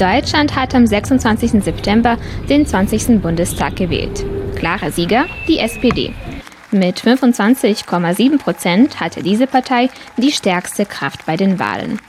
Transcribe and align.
Deutschland 0.00 0.56
hat 0.56 0.74
am 0.74 0.86
26. 0.86 1.62
September 1.62 2.16
den 2.48 2.64
20. 2.64 3.20
Bundestag 3.20 3.76
gewählt. 3.76 4.24
Klarer 4.56 4.90
Sieger 4.90 5.26
die 5.46 5.58
SPD. 5.58 6.14
Mit 6.70 7.02
25,7 7.02 8.38
Prozent 8.38 8.98
hatte 8.98 9.22
diese 9.22 9.46
Partei 9.46 9.90
die 10.16 10.32
stärkste 10.32 10.86
Kraft 10.86 11.26
bei 11.26 11.36
den 11.36 11.58
Wahlen. 11.58 12.00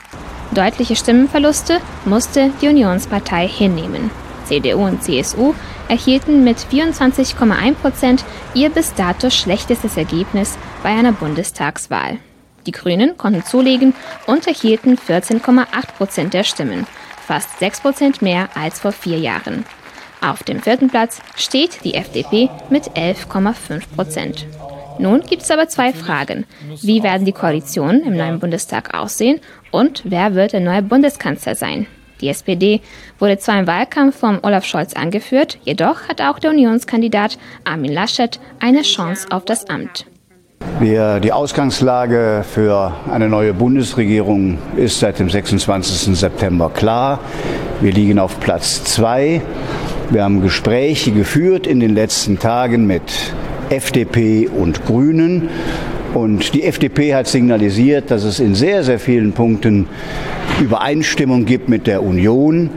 Deutliche 0.54 0.96
Stimmenverluste 0.96 1.82
musste 2.06 2.50
die 2.62 2.68
Unionspartei 2.68 3.46
hinnehmen. 3.46 4.10
CDU 4.46 4.86
und 4.86 5.04
CSU 5.04 5.52
erhielten 5.88 6.44
mit 6.44 6.60
24,1 6.60 7.74
Prozent 7.74 8.24
ihr 8.54 8.70
bis 8.70 8.94
dato 8.94 9.28
schlechtestes 9.28 9.98
Ergebnis 9.98 10.56
bei 10.82 10.88
einer 10.88 11.12
Bundestagswahl. 11.12 12.18
Die 12.64 12.72
Grünen 12.72 13.18
konnten 13.18 13.44
zulegen 13.44 13.94
und 14.26 14.46
erhielten 14.46 14.96
14,8 14.96 15.66
Prozent 15.98 16.32
der 16.32 16.44
Stimmen, 16.44 16.86
fast 17.26 17.58
6 17.58 17.80
Prozent 17.80 18.22
mehr 18.22 18.48
als 18.54 18.80
vor 18.80 18.92
vier 18.92 19.18
Jahren. 19.18 19.64
Auf 20.20 20.42
dem 20.44 20.60
vierten 20.60 20.88
Platz 20.88 21.20
steht 21.36 21.84
die 21.84 21.94
FDP 21.94 22.48
mit 22.70 22.90
11,5 22.92 23.82
Prozent. 23.94 24.46
Nun 24.98 25.22
gibt 25.22 25.42
es 25.42 25.50
aber 25.50 25.68
zwei 25.68 25.92
Fragen. 25.92 26.46
Wie 26.82 27.02
werden 27.02 27.24
die 27.24 27.32
Koalitionen 27.32 28.04
im 28.04 28.16
neuen 28.16 28.38
Bundestag 28.38 28.94
aussehen 28.94 29.40
und 29.70 30.02
wer 30.04 30.34
wird 30.34 30.52
der 30.52 30.60
neue 30.60 30.82
Bundeskanzler 30.82 31.54
sein? 31.54 31.86
Die 32.20 32.28
SPD 32.28 32.80
wurde 33.18 33.38
zwar 33.38 33.58
im 33.58 33.66
Wahlkampf 33.66 34.16
von 34.16 34.38
Olaf 34.42 34.64
Scholz 34.64 34.94
angeführt, 34.94 35.58
jedoch 35.64 36.08
hat 36.08 36.20
auch 36.20 36.38
der 36.38 36.50
Unionskandidat 36.50 37.36
Armin 37.64 37.92
Laschet 37.92 38.38
eine 38.60 38.82
Chance 38.82 39.26
auf 39.30 39.44
das 39.44 39.68
Amt. 39.68 40.06
Wir, 40.80 41.20
die 41.20 41.32
Ausgangslage 41.32 42.44
für 42.48 42.92
eine 43.10 43.28
neue 43.28 43.54
Bundesregierung 43.54 44.58
ist 44.76 44.98
seit 44.98 45.18
dem 45.18 45.30
26. 45.30 46.18
September 46.18 46.70
klar. 46.70 47.20
Wir 47.80 47.92
liegen 47.92 48.18
auf 48.18 48.40
Platz 48.40 48.82
zwei. 48.82 49.42
Wir 50.10 50.24
haben 50.24 50.42
Gespräche 50.42 51.12
geführt 51.12 51.66
in 51.66 51.80
den 51.80 51.94
letzten 51.94 52.38
Tagen 52.38 52.86
mit 52.86 53.02
FDP 53.70 54.48
und 54.48 54.84
Grünen. 54.84 55.48
Und 56.14 56.52
die 56.52 56.64
FDP 56.64 57.14
hat 57.14 57.28
signalisiert, 57.28 58.10
dass 58.10 58.24
es 58.24 58.40
in 58.40 58.54
sehr, 58.54 58.82
sehr 58.82 58.98
vielen 58.98 59.32
Punkten 59.32 59.86
Übereinstimmung 60.60 61.44
gibt 61.44 61.68
mit 61.68 61.86
der 61.86 62.02
Union. 62.02 62.70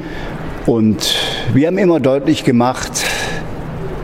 Und 0.66 1.16
wir 1.54 1.68
haben 1.68 1.78
immer 1.78 2.00
deutlich 2.00 2.44
gemacht, 2.44 2.92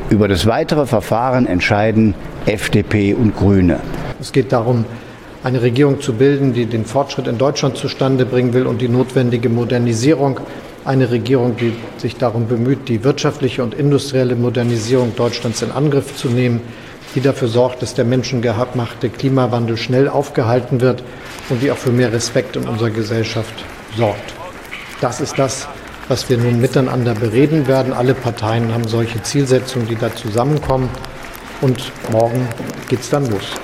über 0.09 0.27
das 0.27 0.45
weitere 0.45 0.85
Verfahren 0.85 1.45
entscheiden 1.45 2.15
FDP 2.45 3.13
und 3.13 3.35
Grüne. 3.35 3.79
Es 4.19 4.31
geht 4.31 4.51
darum, 4.51 4.85
eine 5.43 5.61
Regierung 5.61 6.01
zu 6.01 6.13
bilden, 6.13 6.53
die 6.53 6.65
den 6.65 6.85
Fortschritt 6.85 7.27
in 7.27 7.37
Deutschland 7.37 7.77
zustande 7.77 8.25
bringen 8.25 8.53
will 8.53 8.67
und 8.67 8.81
die 8.81 8.89
notwendige 8.89 9.49
Modernisierung. 9.49 10.39
Eine 10.85 11.11
Regierung, 11.11 11.57
die 11.57 11.73
sich 11.97 12.17
darum 12.17 12.47
bemüht, 12.47 12.89
die 12.89 13.03
wirtschaftliche 13.03 13.63
und 13.63 13.73
industrielle 13.73 14.35
Modernisierung 14.35 15.15
Deutschlands 15.15 15.61
in 15.61 15.71
Angriff 15.71 16.15
zu 16.15 16.29
nehmen 16.29 16.61
die 17.15 17.21
dafür 17.21 17.47
sorgt, 17.47 17.81
dass 17.81 17.93
der 17.93 18.05
menschengemachte 18.05 19.09
Klimawandel 19.09 19.77
schnell 19.77 20.07
aufgehalten 20.07 20.81
wird 20.81 21.03
und 21.49 21.61
die 21.61 21.71
auch 21.71 21.77
für 21.77 21.91
mehr 21.91 22.13
Respekt 22.13 22.55
in 22.55 22.67
unserer 22.67 22.89
Gesellschaft 22.89 23.53
sorgt. 23.97 24.33
Das 25.01 25.19
ist 25.19 25.37
das, 25.37 25.67
was 26.07 26.29
wir 26.29 26.37
nun 26.37 26.61
miteinander 26.61 27.13
bereden 27.13 27.67
werden. 27.67 27.93
Alle 27.93 28.13
Parteien 28.13 28.73
haben 28.73 28.87
solche 28.87 29.21
Zielsetzungen, 29.23 29.87
die 29.87 29.95
da 29.95 30.15
zusammenkommen. 30.15 30.89
Und 31.61 31.91
morgen 32.11 32.47
geht 32.89 32.99
es 32.99 33.09
dann 33.09 33.29
los. 33.29 33.55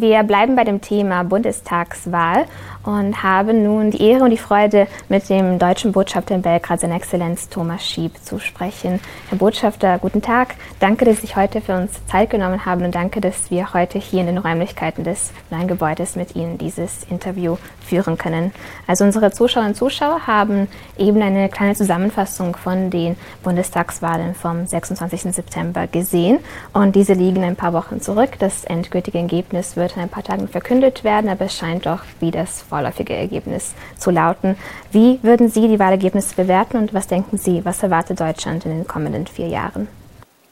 Wir 0.00 0.22
bleiben 0.22 0.56
bei 0.56 0.64
dem 0.64 0.80
Thema 0.80 1.24
Bundestagswahl 1.24 2.46
und 2.84 3.22
haben 3.22 3.62
nun 3.62 3.90
die 3.90 4.02
Ehre 4.02 4.24
und 4.24 4.30
die 4.30 4.38
Freude, 4.38 4.86
mit 5.10 5.28
dem 5.28 5.58
deutschen 5.58 5.92
Botschafter 5.92 6.34
in 6.34 6.40
Belgrad, 6.40 6.80
seine 6.80 6.96
Exzellenz 6.96 7.50
Thomas 7.50 7.86
Schieb, 7.86 8.16
zu 8.24 8.38
sprechen. 8.38 8.98
Herr 9.28 9.36
Botschafter, 9.36 9.98
guten 9.98 10.22
Tag. 10.22 10.54
Danke, 10.78 11.04
dass 11.04 11.16
Sie 11.16 11.22
sich 11.22 11.36
heute 11.36 11.60
für 11.60 11.76
uns 11.76 12.00
Zeit 12.06 12.30
genommen 12.30 12.64
haben 12.64 12.82
und 12.82 12.94
danke, 12.94 13.20
dass 13.20 13.50
wir 13.50 13.74
heute 13.74 13.98
hier 13.98 14.22
in 14.22 14.26
den 14.28 14.38
Räumlichkeiten 14.38 15.04
des 15.04 15.32
neuen 15.50 15.68
Gebäudes 15.68 16.16
mit 16.16 16.34
Ihnen 16.34 16.56
dieses 16.56 17.04
Interview 17.10 17.58
führen 17.90 18.16
können. 18.16 18.52
Also 18.86 19.04
unsere 19.04 19.32
Zuschauerinnen 19.32 19.72
und 19.72 19.76
Zuschauer 19.76 20.26
haben 20.26 20.68
eben 20.96 21.20
eine 21.20 21.48
kleine 21.48 21.74
Zusammenfassung 21.74 22.56
von 22.56 22.90
den 22.90 23.16
Bundestagswahlen 23.42 24.34
vom 24.34 24.66
26. 24.66 25.34
September 25.34 25.86
gesehen 25.88 26.38
und 26.72 26.94
diese 26.94 27.14
liegen 27.14 27.42
ein 27.42 27.56
paar 27.56 27.72
Wochen 27.72 28.00
zurück. 28.00 28.30
Das 28.38 28.64
endgültige 28.64 29.18
Ergebnis 29.18 29.76
wird 29.76 29.96
in 29.96 30.02
ein 30.02 30.08
paar 30.08 30.22
Tagen 30.22 30.46
verkündet 30.46 31.02
werden, 31.02 31.28
aber 31.28 31.46
es 31.46 31.56
scheint 31.56 31.86
doch 31.86 32.00
wie 32.20 32.30
das 32.30 32.62
vorläufige 32.62 33.14
Ergebnis 33.14 33.74
zu 33.98 34.10
lauten. 34.10 34.56
Wie 34.92 35.18
würden 35.22 35.48
Sie 35.48 35.66
die 35.66 35.78
Wahlergebnisse 35.78 36.36
bewerten 36.36 36.76
und 36.76 36.94
was 36.94 37.08
denken 37.08 37.38
Sie, 37.38 37.64
was 37.64 37.82
erwartet 37.82 38.20
Deutschland 38.20 38.64
in 38.64 38.70
den 38.70 38.86
kommenden 38.86 39.26
vier 39.26 39.48
Jahren? 39.48 39.88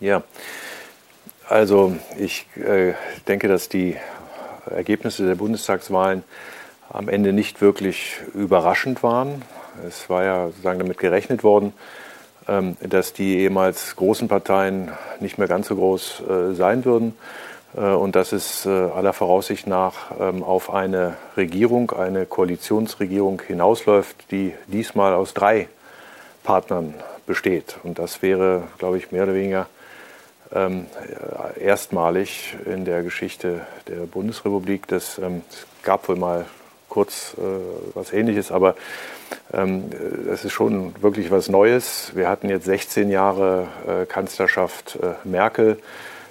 Ja, 0.01 0.23
also 1.49 1.95
ich 2.19 2.47
äh, 2.57 2.95
denke, 3.27 3.49
dass 3.49 3.69
die 3.69 3.97
Ergebnisse 4.71 5.27
der 5.27 5.35
Bundestagswahlen 5.35 6.25
am 6.91 7.09
Ende 7.09 7.33
nicht 7.33 7.61
wirklich 7.61 8.17
überraschend 8.35 9.03
waren. 9.03 9.43
Es 9.87 10.09
war 10.09 10.25
ja 10.25 10.47
sozusagen 10.47 10.79
damit 10.79 10.99
gerechnet 10.99 11.45
worden, 11.45 11.73
ähm, 12.49 12.77
dass 12.81 13.13
die 13.13 13.39
ehemals 13.39 13.97
großen 13.97 14.29
Parteien 14.29 14.91
nicht 15.21 15.39
mehr 15.39 15.49
ganz 15.49 15.69
so 15.69 15.77
groß 15.77 16.23
äh, 16.29 16.55
sein 16.55 16.85
würden. 16.85 17.15
Äh, 17.77 17.81
und 17.81 18.17
dass 18.17 18.33
es 18.33 18.67
äh, 18.67 18.71
aller 18.71 19.13
Voraussicht 19.13 19.67
nach 19.67 20.13
ähm, 20.19 20.43
auf 20.43 20.73
eine 20.73 21.17
Regierung, 21.37 21.91
eine 21.93 22.27
Koalitionsregierung 22.27 23.43
hinausläuft, 23.47 24.31
die 24.31 24.55
diesmal 24.67 25.15
aus 25.15 25.35
drei 25.35 25.69
Partnern 26.45 26.95
besteht. 27.27 27.77
Und 27.83 27.99
das 27.99 28.23
wäre, 28.23 28.65
glaube 28.79 28.99
ich, 28.99 29.13
mehr 29.13 29.25
oder 29.25 29.35
weniger 29.35 29.67
ähm, 30.51 30.87
erstmalig 31.61 32.57
in 32.65 32.87
der 32.87 33.03
Geschichte 33.03 33.61
der 33.87 34.07
Bundesrepublik. 34.07 34.87
Das, 34.87 35.19
es 35.19 35.67
gab 35.83 36.09
wohl 36.09 36.17
mal 36.17 36.47
kurz 36.89 37.35
äh, 37.39 37.43
was 37.95 38.13
Ähnliches, 38.13 38.51
aber 38.53 38.75
es 39.51 40.45
ist 40.45 40.53
schon 40.53 40.95
wirklich 41.03 41.31
was 41.31 41.49
Neues. 41.49 42.13
Wir 42.15 42.29
hatten 42.29 42.49
jetzt 42.49 42.65
16 42.65 43.11
Jahre 43.11 43.67
Kanzlerschaft 44.09 44.99
Merkel. 45.25 45.79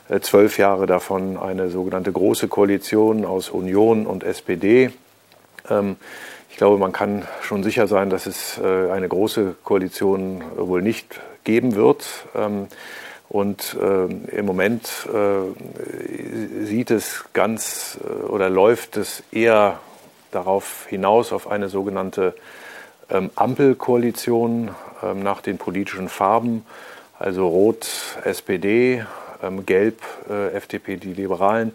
Äh, 0.10 0.22
zwölf 0.22 0.58
Jahre 0.58 0.86
davon 0.86 1.38
eine 1.38 1.70
sogenannte 1.70 2.12
große 2.12 2.48
Koalition 2.48 3.26
aus 3.26 3.50
Union 3.50 4.08
und 4.08 4.24
SPD. 4.24 4.92
Ähm, 5.70 5.98
ich 6.50 6.56
glaube, 6.56 6.78
man 6.78 6.94
kann 6.94 7.28
schon 7.42 7.62
sicher 7.64 7.88
sein, 7.88 8.10
dass 8.10 8.26
es 8.26 8.58
äh, 8.58 8.92
eine 8.92 9.10
große 9.10 9.56
Koalition 9.64 10.44
wohl 10.56 10.82
nicht 10.82 11.20
geben 11.44 11.76
wird. 11.76 12.06
Ähm, 12.36 12.68
und 13.30 13.76
ähm, 13.82 14.24
im 14.32 14.46
Moment 14.46 14.88
äh, 15.14 16.64
sieht 16.64 16.92
es 16.92 17.26
ganz 17.34 18.00
oder 18.30 18.50
läuft 18.50 18.96
es 18.96 19.22
eher 19.34 19.82
darauf 20.32 20.86
hinaus 20.88 21.34
auf 21.34 21.50
eine 21.50 21.70
sogenannte 21.70 22.34
Ampelkoalition 23.36 24.72
nach 25.16 25.42
den 25.42 25.58
politischen 25.58 26.10
Farben, 26.10 26.66
also 27.20 27.48
Rot 27.48 27.88
SPD, 28.26 29.06
ähm, 29.44 29.66
Gelb 29.66 30.02
äh, 30.30 30.54
FDP, 30.54 30.98
die 30.98 31.14
Liberalen 31.14 31.72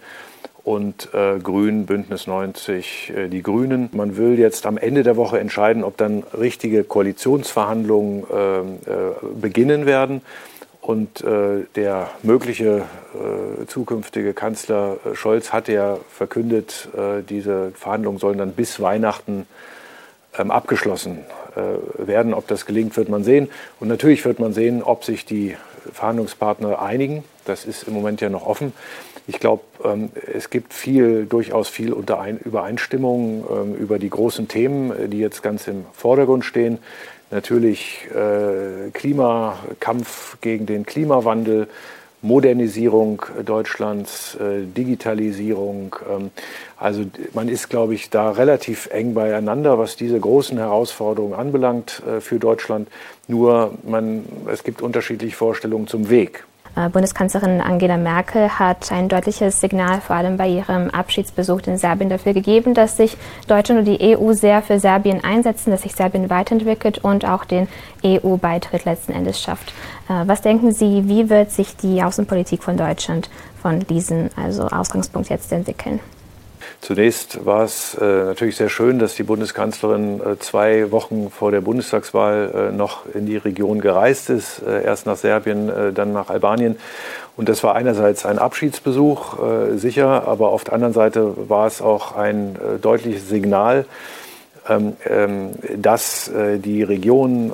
und 0.65 1.13
äh, 1.13 1.39
Grün, 1.41 1.87
Bündnis 1.87 2.27
90, 2.27 3.13
äh, 3.17 3.29
die 3.29 3.43
Grünen. 3.43 3.89
Man 3.93 4.17
will 4.17 4.39
jetzt 4.39 4.67
am 4.67 4.79
Ende 4.79 5.03
der 5.03 5.17
Woche 5.17 5.41
entscheiden, 5.41 5.83
ob 5.83 5.97
dann 5.97 6.23
richtige 6.39 6.85
Koalitionsverhandlungen 6.85 8.25
ähm, 8.33 8.79
äh, 8.87 9.41
beginnen 9.41 9.87
werden. 9.87 10.23
Und 10.83 11.23
äh, 11.23 11.65
der 11.77 12.11
mögliche 12.23 12.83
äh, 13.15 13.67
zukünftige 13.67 14.35
Kanzler 14.35 14.99
Scholz 15.15 15.53
hat 15.53 15.69
ja 15.69 15.97
verkündet, 16.11 16.89
diese 17.29 17.71
Verhandlungen 17.75 18.19
sollen 18.19 18.39
dann 18.39 18.53
bis 18.53 18.81
Weihnachten 18.81 19.47
ähm, 20.39 20.51
abgeschlossen 20.51 21.21
werden. 21.99 22.33
Ob 22.33 22.49
das 22.49 22.65
gelingt, 22.65 22.97
wird 22.97 23.11
man 23.11 23.25
sehen. 23.25 23.51
Und 23.79 23.89
natürlich 23.89 24.25
wird 24.25 24.39
man 24.39 24.55
sehen, 24.55 24.83
ob 24.83 25.05
sich 25.05 25.27
die 25.27 25.55
Verhandlungspartner 25.93 26.81
einigen. 26.81 27.25
Das 27.45 27.65
ist 27.65 27.83
im 27.85 27.95
Moment 27.95 28.21
ja 28.21 28.29
noch 28.29 28.47
offen. 28.47 28.73
Ich 29.29 29.39
glaube, 29.39 29.63
ähm, 29.85 30.11
es 30.35 30.51
gibt 30.51 30.75
viel, 30.75 31.27
durchaus 31.27 31.69
viel 31.69 31.93
Übereinstimmung 31.93 33.45
ähm, 33.51 33.75
über 33.77 33.99
die 33.99 34.11
großen 34.11 34.49
Themen, 34.49 34.91
äh, 34.91 35.09
die 35.09 35.19
jetzt 35.19 35.43
ganz 35.43 35.69
im 35.69 35.85
Vordergrund 35.93 36.45
stehen. 36.45 36.79
Natürlich 37.33 38.07
äh, 38.15 38.91
Klimakampf 38.93 40.37
gegen 40.43 40.67
den 40.67 40.85
Klimawandel, 40.85 41.67
Modernisierung 42.21 43.23
Deutschlands, 43.45 44.37
äh, 44.37 44.67
Digitalisierung. 44.67 45.97
Ähm, 46.09 46.31
also 46.77 47.05
man 47.33 47.49
ist, 47.49 47.71
glaube 47.71 47.95
ich, 47.95 48.11
da 48.11 48.31
relativ 48.31 48.87
eng 48.93 49.15
beieinander, 49.15 49.79
was 49.79 49.97
diese 49.97 50.21
großen 50.21 50.59
Herausforderungen 50.59 51.33
anbelangt 51.33 52.03
für 52.21 52.39
Deutschland. 52.39 52.89
Nur 53.29 53.79
man, 53.83 54.25
es 54.53 54.63
gibt 54.63 54.83
unterschiedliche 54.83 55.35
Vorstellungen 55.35 55.87
zum 55.87 56.11
Weg. 56.11 56.45
Äh, 56.75 56.89
Bundeskanzlerin 56.89 57.61
Angela 57.61 57.97
Merkel 57.97 58.59
hat 58.59 58.91
ein 58.93 59.09
deutliches 59.09 59.61
Signal 59.61 60.01
vor 60.01 60.17
allem 60.17 60.37
bei 60.37 60.49
ihrem 60.49 60.91
Abschiedsbesuch 60.91 61.61
in 61.67 61.77
Serbien 61.77 62.09
dafür 62.09 62.33
gegeben, 62.33 62.75
dass 62.75 62.97
sich 62.97 63.17
Deutschland 63.47 63.81
und 63.81 63.85
die 63.87 64.17
EU 64.17 64.33
sehr 64.33 64.63
für 64.63 64.79
Serbien 64.79 65.23
einsetzen, 65.23 65.71
dass 65.71 65.83
sich 65.83 65.95
Serbien 65.95 66.31
weiterentwickelt 66.31 66.99
und 66.99 67.27
auch 67.27 67.45
den 67.45 67.69
EU-Beitritt 68.05 68.85
letzten 68.85 69.13
Endes 69.13 69.41
schafft. 69.41 69.73
Äh, 70.09 70.27
was 70.27 70.41
denken 70.41 70.73
Sie, 70.73 71.09
wie 71.09 71.29
wird 71.29 71.51
sich 71.51 71.77
die 71.77 72.03
Außenpolitik 72.03 72.63
von 72.63 72.77
Deutschland 72.77 73.29
von 73.61 73.81
diesem 73.81 74.31
also 74.37 74.67
Ausgangspunkt 74.69 75.29
jetzt 75.29 75.53
entwickeln? 75.53 76.01
Zunächst 76.81 77.45
war 77.47 77.65
es 77.65 77.95
äh, 77.95 78.05
natürlich 78.05 78.57
sehr 78.57 78.69
schön, 78.69 78.99
dass 78.99 79.15
die 79.15 79.23
Bundeskanzlerin 79.23 80.21
äh, 80.21 80.39
zwei 80.39 80.91
Wochen 80.91 81.31
vor 81.31 81.51
der 81.51 81.61
Bundestagswahl 81.61 82.71
äh, 82.71 82.77
noch 82.77 83.07
in 83.15 83.27
die 83.27 83.37
Region 83.37 83.81
gereist 83.81 84.31
ist, 84.31 84.63
äh, 84.67 84.83
erst 84.85 85.07
nach 85.07 85.17
Serbien, 85.17 85.69
äh, 85.69 85.93
dann 85.93 86.13
nach 86.13 86.29
Albanien. 86.29 86.77
Und 87.37 87.49
das 87.49 87.63
war 87.63 87.75
einerseits 87.75 88.27
ein 88.27 88.39
Abschiedsbesuch, 88.39 89.39
äh, 89.39 89.77
sicher, 89.79 90.27
aber 90.27 90.49
auf 90.49 90.65
der 90.65 90.75
anderen 90.75 90.93
Seite 90.93 91.35
war 91.49 91.67
es 91.67 91.81
auch 91.81 92.17
ein 92.17 92.57
deutliches 92.83 93.29
Signal, 93.29 93.87
ähm, 94.69 94.97
ähm, 95.09 95.51
dass 95.77 96.31
die 96.35 96.83
Region 96.83 97.53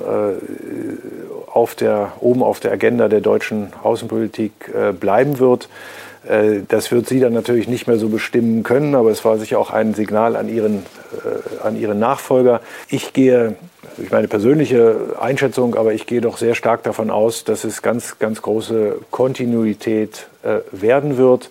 auf 1.51 1.75
der, 1.75 2.13
oben 2.19 2.43
auf 2.43 2.59
der 2.59 2.71
Agenda 2.71 3.07
der 3.07 3.21
deutschen 3.21 3.73
Außenpolitik 3.83 4.71
bleiben 4.99 5.39
wird. 5.39 5.69
Äh, 6.27 6.61
das 6.67 6.91
wird 6.91 7.07
sie 7.07 7.19
dann 7.19 7.33
natürlich 7.33 7.67
nicht 7.67 7.87
mehr 7.87 7.97
so 7.97 8.09
bestimmen 8.09 8.63
können, 8.63 8.95
aber 8.95 9.11
es 9.11 9.23
war 9.25 9.37
sicher 9.37 9.59
auch 9.59 9.71
ein 9.71 9.93
Signal 9.93 10.35
an 10.35 10.49
ihren, 10.49 10.77
äh, 10.77 11.65
an 11.65 11.79
ihren 11.79 11.99
Nachfolger. 11.99 12.61
Ich 12.89 13.13
gehe, 13.13 13.55
ich 13.97 14.11
meine 14.11 14.27
persönliche 14.27 15.15
Einschätzung, 15.19 15.75
aber 15.75 15.93
ich 15.93 16.05
gehe 16.05 16.21
doch 16.21 16.37
sehr 16.37 16.55
stark 16.55 16.83
davon 16.83 17.09
aus, 17.09 17.43
dass 17.43 17.63
es 17.63 17.81
ganz, 17.81 18.19
ganz 18.19 18.41
große 18.41 18.99
Kontinuität 19.11 20.27
äh, 20.43 20.59
werden 20.71 21.17
wird. 21.17 21.49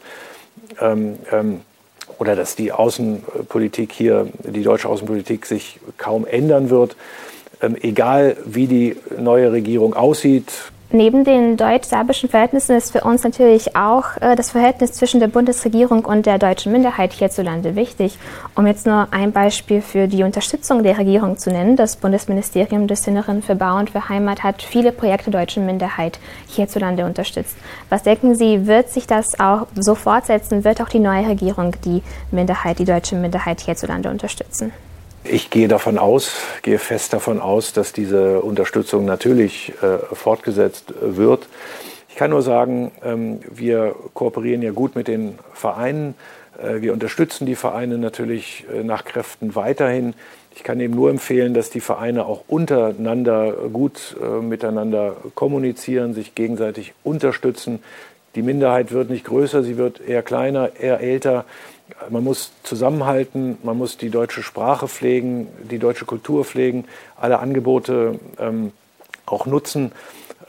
Ähm, 0.81 1.17
ähm, 1.33 1.61
oder 2.19 2.35
dass 2.35 2.57
die 2.57 2.73
Außenpolitik 2.73 3.93
hier, 3.93 4.27
die 4.43 4.63
deutsche 4.63 4.89
Außenpolitik 4.89 5.47
sich 5.47 5.79
kaum 5.99 6.27
ändern 6.27 6.69
wird. 6.69 6.97
Ähm, 7.63 7.77
egal 7.81 8.37
wie 8.45 8.67
die 8.67 8.97
neue 9.19 9.53
Regierung 9.53 9.95
aussieht, 9.95 10.53
Neben 10.91 11.23
den 11.23 11.59
deutsch-serbischen 11.59 12.31
Verhältnissen 12.31 12.75
ist 12.75 12.93
für 12.93 13.03
uns 13.03 13.23
natürlich 13.23 13.77
auch 13.77 14.17
äh, 14.23 14.37
das 14.37 14.53
Verhältnis 14.53 14.95
zwischen 14.95 15.21
der 15.21 15.29
Bundesregierung 15.29 16.07
und 16.07 16.25
der 16.25 16.39
deutschen 16.39 16.73
Minderheit 16.73 17.13
hierzulande 17.13 17.77
wichtig. 17.77 18.17
Um 18.55 18.67
jetzt 18.67 18.87
nur 18.87 19.07
ein 19.11 19.33
Beispiel 19.33 19.83
für 19.83 20.09
die 20.09 20.23
Unterstützung 20.23 20.83
der 20.83 20.97
Regierung 20.97 21.37
zu 21.37 21.51
nennen, 21.51 21.77
das 21.77 21.97
Bundesministerium 21.97 22.87
des 22.87 23.07
Inneren 23.07 23.43
für 23.43 23.55
Bau 23.55 23.77
und 23.77 23.91
für 23.91 24.09
Heimat 24.09 24.43
hat 24.43 24.63
viele 24.63 24.91
Projekte 24.91 25.31
der 25.31 25.43
deutschen 25.43 25.67
Minderheit 25.67 26.21
hierzulande 26.47 27.05
unterstützt. 27.05 27.59
Was 27.91 28.05
denken 28.05 28.35
Sie, 28.35 28.67
wird 28.67 28.89
sich 28.89 29.07
das 29.07 29.39
auch 29.39 29.67
so 29.75 29.95
fortsetzen? 29.95 30.65
Wird 30.65 30.81
auch 30.81 30.89
die 30.89 31.01
neue 31.01 31.29
Regierung 31.29 31.77
die 31.85 32.03
Minderheit, 32.31 32.79
die 32.79 32.87
deutsche 32.87 33.15
Minderheit 33.15 33.61
hierzulande 33.61 34.09
unterstützen? 34.09 34.73
Ich 35.25 35.51
gehe 35.51 35.69
davon 35.69 35.99
aus, 35.99 36.33
gehe 36.63 36.79
fest 36.79 37.13
davon 37.13 37.41
aus, 37.41 37.73
dass 37.73 37.93
diese 37.93 38.41
Unterstützung 38.41 39.05
natürlich 39.05 39.73
äh, 39.83 39.99
fortgesetzt 40.15 40.95
wird. 41.01 41.49
Ich 42.09 42.17
kann 42.17 42.31
nur 42.31 42.43
sagen, 42.43 42.93
ähm, 43.05 43.41
wir 43.51 43.95
kooperieren 44.15 44.63
ja 44.63 44.71
gut 44.71 44.97
mit 44.97 45.09
den 45.09 45.39
Vereinen. 45.53 46.15
Äh, 46.63 46.81
wir 46.81 46.93
unterstützen 46.93 47.47
die 47.47 47.57
Vereine 47.57 47.99
natürlich 47.99 48.65
äh, 48.73 48.83
nach 48.83 49.05
Kräften 49.05 49.55
weiterhin. 49.55 50.15
Ich 50.55 50.65
kann 50.65 50.81
eben 50.81 50.95
nur 50.95 51.11
empfehlen, 51.11 51.55
dass 51.55 51.71
die 51.71 51.81
Vereine 51.81 52.27
auch 52.27 52.45
untereinander 52.49 53.53
gut 53.73 54.17
äh, 54.21 54.43
miteinander 54.43 55.17
kommunizieren, 55.35 56.15
sich 56.15 56.35
gegenseitig 56.35 56.95
unterstützen. 57.05 57.81
Die 58.35 58.43
Minderheit 58.43 58.93
wird 58.93 59.11
nicht 59.11 59.25
größer, 59.25 59.63
sie 59.63 59.77
wird 59.77 60.01
eher 60.01 60.23
kleiner, 60.23 60.71
eher 60.81 61.01
älter 61.01 61.45
man 62.11 62.25
muss 62.25 62.53
zusammenhalten, 62.63 63.59
man 63.63 63.77
muss 63.77 63.97
die 63.97 64.11
deutsche 64.11 64.43
Sprache 64.43 64.89
pflegen, 64.89 65.49
die 65.71 65.79
deutsche 65.79 66.05
Kultur 66.05 66.45
pflegen, 66.45 66.85
alle 67.17 67.39
Angebote 67.39 68.19
ähm, 68.39 68.73
auch 69.27 69.47
nutzen. 69.47 69.93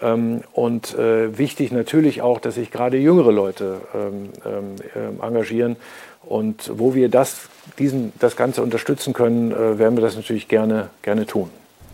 Ähm, 0.01 0.41
und 0.53 0.97
äh, 0.97 1.37
wichtig 1.37 1.71
natürlich 1.71 2.21
auch, 2.21 2.39
dass 2.39 2.55
sich 2.55 2.71
gerade 2.71 2.97
jüngere 2.97 3.31
Leute 3.31 3.81
ähm, 3.93 4.29
ähm, 4.45 5.21
engagieren. 5.21 5.75
Und 6.23 6.71
wo 6.75 6.93
wir 6.93 7.09
das, 7.09 7.49
diesen, 7.77 8.13
das 8.19 8.35
Ganze 8.35 8.61
unterstützen 8.61 9.13
können, 9.13 9.51
äh, 9.51 9.79
werden 9.79 9.97
wir 9.97 10.01
das 10.01 10.15
natürlich 10.15 10.47
gerne, 10.47 10.89
gerne 11.01 11.25
tun. 11.25 11.49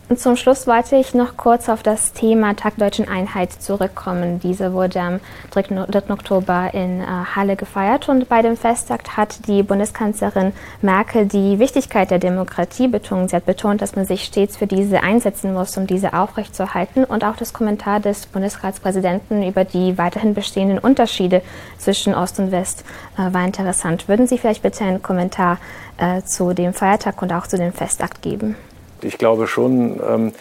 Und 0.08 0.20
zum 0.20 0.36
Schluss 0.36 0.68
wollte 0.68 0.94
ich 0.94 1.14
noch 1.14 1.36
kurz 1.36 1.68
auf 1.68 1.82
das 1.82 2.12
Thema 2.12 2.54
Tag 2.54 2.76
Deutschen 2.76 3.08
Einheit 3.08 3.52
zurückkommen. 3.52 4.38
Diese 4.38 4.72
wurde 4.72 5.00
am 5.00 5.20
3. 5.50 5.84
Oktober 6.10 6.70
in 6.74 7.00
äh, 7.00 7.04
Halle 7.04 7.56
gefeiert 7.56 8.08
und 8.08 8.28
bei 8.28 8.40
dem 8.40 8.56
Festtag 8.56 9.16
hat 9.16 9.48
die 9.48 9.64
Bundeskanzlerin 9.64 10.52
Merkel 10.80 11.26
die 11.26 11.58
Wichtigkeit 11.58 12.12
der 12.12 12.20
Demokratie 12.20 12.86
betont. 12.86 13.30
Sie 13.30 13.36
hat 13.36 13.46
betont, 13.46 13.82
dass 13.82 13.96
man 13.96 14.04
sich 14.04 14.22
stets 14.22 14.56
für 14.56 14.68
diese 14.68 15.02
einsetzen 15.02 15.52
muss, 15.52 15.76
um 15.76 15.88
diese 15.88 16.12
aufrechtzuerhalten. 16.12 17.02
Und 17.02 17.24
auch 17.24 17.36
das 17.36 17.52
Kommentar 17.52 17.98
des 17.98 18.26
Bundesratspräsidenten 18.26 19.42
über 19.42 19.64
die 19.64 19.98
weiterhin 19.98 20.34
bestehenden 20.34 20.78
Unterschiede 20.78 21.42
zwischen 21.78 22.14
Ost 22.14 22.38
und 22.38 22.52
West 22.52 22.84
äh, 23.18 23.34
war 23.34 23.44
interessant. 23.44 24.06
Würden 24.06 24.28
Sie 24.28 24.38
vielleicht 24.38 24.62
bitte 24.62 24.84
einen 24.84 25.02
Kommentar 25.02 25.58
äh, 25.96 26.22
zu 26.22 26.52
dem 26.52 26.74
Feiertag 26.74 27.20
und 27.22 27.32
auch 27.32 27.48
zu 27.48 27.56
dem 27.56 27.72
Festakt 27.72 28.22
geben? 28.22 28.54
Ich 29.02 29.18
glaube 29.18 29.46
schon, 29.46 30.00
ähm, 30.06 30.32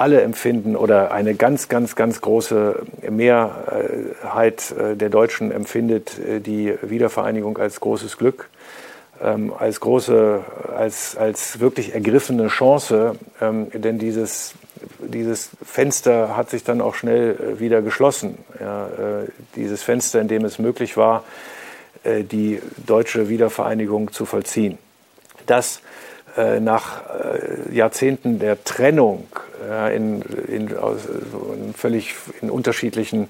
alle 0.00 0.22
empfinden 0.22 0.76
oder 0.76 1.12
eine 1.12 1.34
ganz, 1.34 1.68
ganz, 1.68 1.94
ganz 1.94 2.22
große 2.22 2.82
Mehrheit 3.10 4.70
äh, 4.70 4.96
der 4.96 5.10
Deutschen 5.10 5.52
empfindet 5.52 6.18
äh, 6.18 6.40
die 6.40 6.74
Wiedervereinigung 6.80 7.58
als 7.58 7.80
großes 7.80 8.16
Glück, 8.16 8.48
ähm, 9.22 9.52
als 9.52 9.78
große, 9.80 10.40
als, 10.74 11.18
als 11.18 11.60
wirklich 11.60 11.92
ergriffene 11.92 12.48
Chance, 12.48 13.16
ähm, 13.42 13.66
denn 13.74 13.98
dieses, 13.98 14.54
dieses 15.00 15.50
Fenster 15.62 16.34
hat 16.34 16.48
sich 16.48 16.64
dann 16.64 16.80
auch 16.80 16.94
schnell 16.94 17.36
äh, 17.36 17.60
wieder 17.60 17.82
geschlossen. 17.82 18.38
Ja, 18.58 18.88
dieses 19.54 19.82
Fenster, 19.82 20.20
in 20.20 20.28
dem 20.28 20.44
es 20.44 20.58
möglich 20.58 20.96
war, 20.96 21.24
die 22.04 22.60
deutsche 22.86 23.28
Wiedervereinigung 23.28 24.12
zu 24.12 24.26
vollziehen. 24.26 24.78
Das 25.46 25.80
nach 26.60 27.02
äh, 27.08 27.74
Jahrzehnten 27.74 28.38
der 28.38 28.62
Trennung 28.64 29.26
in, 29.94 30.22
in, 30.48 30.76
aus, 30.78 31.00
in 31.54 31.74
völlig 31.74 32.14
in 32.40 32.50
unterschiedlichen 32.50 33.28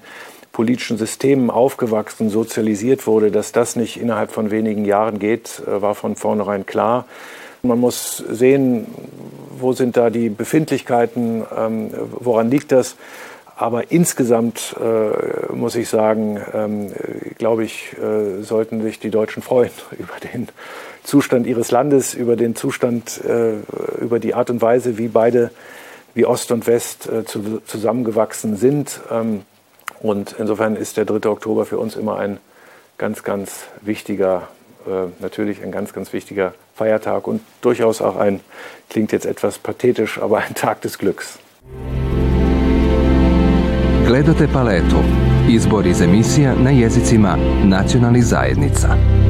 politischen 0.51 0.97
Systemen 0.97 1.49
aufgewachsen, 1.49 2.29
sozialisiert 2.29 3.07
wurde, 3.07 3.31
dass 3.31 3.51
das 3.51 3.75
nicht 3.75 3.99
innerhalb 3.99 4.31
von 4.31 4.51
wenigen 4.51 4.85
Jahren 4.85 5.19
geht, 5.19 5.61
äh, 5.65 5.81
war 5.81 5.95
von 5.95 6.15
vornherein 6.15 6.65
klar. 6.65 7.05
Man 7.63 7.79
muss 7.79 8.17
sehen, 8.17 8.87
wo 9.59 9.73
sind 9.73 9.95
da 9.95 10.09
die 10.09 10.29
Befindlichkeiten, 10.29 11.43
ähm, 11.55 11.91
woran 12.19 12.49
liegt 12.49 12.71
das. 12.71 12.95
Aber 13.55 13.91
insgesamt 13.91 14.75
äh, 14.81 15.53
muss 15.53 15.75
ich 15.75 15.87
sagen, 15.87 16.41
ähm, 16.53 16.91
glaube 17.37 17.63
ich, 17.63 17.95
äh, 18.01 18.41
sollten 18.41 18.81
sich 18.81 18.99
die 18.99 19.11
Deutschen 19.11 19.43
freuen 19.43 19.69
über 19.99 20.15
den 20.33 20.47
Zustand 21.03 21.47
ihres 21.47 21.71
Landes, 21.71 22.13
über 22.13 22.35
den 22.35 22.55
Zustand, 22.55 23.21
äh, 23.25 23.55
über 24.01 24.19
die 24.19 24.33
Art 24.33 24.49
und 24.49 24.61
Weise, 24.61 24.97
wie 24.97 25.07
beide, 25.07 25.51
wie 26.13 26.25
Ost 26.25 26.51
und 26.51 26.67
West 26.67 27.09
äh, 27.09 27.25
zu, 27.25 27.61
zusammengewachsen 27.65 28.55
sind. 28.55 29.01
Ähm, 29.09 29.41
und 29.99 30.35
insofern 30.37 30.75
ist 30.75 30.97
der 30.97 31.05
3. 31.05 31.29
Oktober 31.29 31.65
für 31.65 31.77
uns 31.77 31.95
immer 31.95 32.17
ein 32.17 32.39
ganz, 32.97 33.23
ganz 33.23 33.65
wichtiger, 33.81 34.47
äh, 34.85 35.07
natürlich 35.19 35.63
ein 35.63 35.71
ganz, 35.71 35.93
ganz 35.93 36.13
wichtiger 36.13 36.53
Feiertag 36.75 37.27
und 37.27 37.41
durchaus 37.61 38.01
auch 38.01 38.15
ein, 38.15 38.39
klingt 38.89 39.11
jetzt 39.11 39.25
etwas 39.25 39.59
pathetisch, 39.59 40.19
aber 40.19 40.39
ein 40.39 40.55
Tag 40.55 40.81
des 40.81 40.97
Glücks. 40.97 41.39
Gledate 44.05 44.47
paletu. 44.47 44.97
Izbor 45.49 45.87
iz 45.87 46.01
emisija 46.01 46.55
na 46.63 46.69
jezicima 46.69 47.37
nacionalnih 47.63 48.23
zajednica. 48.23 49.20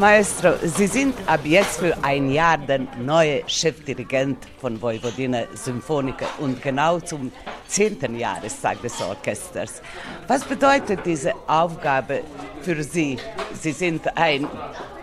Maestro, 0.00 0.54
Sie 0.62 0.86
sind 0.86 1.14
ab 1.26 1.40
jetzt 1.44 1.78
für 1.78 1.94
ein 2.02 2.30
Jahr 2.30 2.56
der 2.56 2.80
neue 2.98 3.42
Chefdirigent 3.46 4.38
von 4.58 4.80
Vojvodina 4.80 5.42
Symphoniker 5.52 6.24
und 6.38 6.62
genau 6.62 7.00
zum 7.00 7.30
zehnten 7.66 8.18
Jahrestag 8.18 8.80
des 8.80 8.98
Orchesters. 9.02 9.82
Was 10.26 10.42
bedeutet 10.44 11.00
diese 11.04 11.34
Aufgabe 11.46 12.22
für 12.62 12.82
Sie? 12.82 13.18
Sie 13.52 13.72
sind 13.72 14.16
ein 14.16 14.46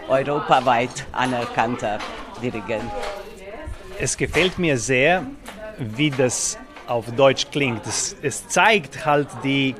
europaweit 0.08 1.06
anerkannter 1.12 2.00
Dirigent. 2.42 2.92
Es 4.00 4.18
gefällt 4.18 4.58
mir 4.58 4.80
sehr, 4.80 5.28
wie 5.78 6.10
das 6.10 6.58
auf 6.88 7.06
Deutsch 7.12 7.46
klingt. 7.52 7.86
Es, 7.86 8.16
es 8.24 8.48
zeigt 8.48 9.06
halt 9.06 9.28
die 9.44 9.76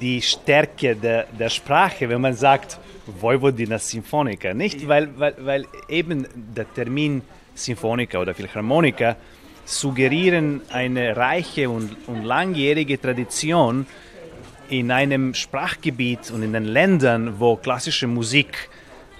die 0.00 0.20
Stärke 0.20 0.94
der, 0.94 1.26
der 1.38 1.48
Sprache, 1.48 2.08
wenn 2.08 2.20
man 2.20 2.34
sagt 2.34 2.78
Vojvodina 3.20 3.78
Symphonica. 3.78 4.54
Nicht, 4.54 4.86
weil, 4.88 5.08
weil, 5.18 5.34
weil 5.38 5.66
eben 5.88 6.26
der 6.34 6.72
Termin 6.72 7.22
Symphonica 7.54 8.18
oder 8.18 8.34
Philharmonica 8.34 9.16
suggerieren 9.64 10.62
eine 10.70 11.16
reiche 11.16 11.70
und, 11.70 11.96
und 12.06 12.24
langjährige 12.24 13.00
Tradition 13.00 13.86
in 14.68 14.90
einem 14.90 15.34
Sprachgebiet 15.34 16.30
und 16.30 16.42
in 16.42 16.52
den 16.52 16.64
Ländern, 16.64 17.40
wo 17.40 17.56
klassische 17.56 18.06
Musik 18.06 18.68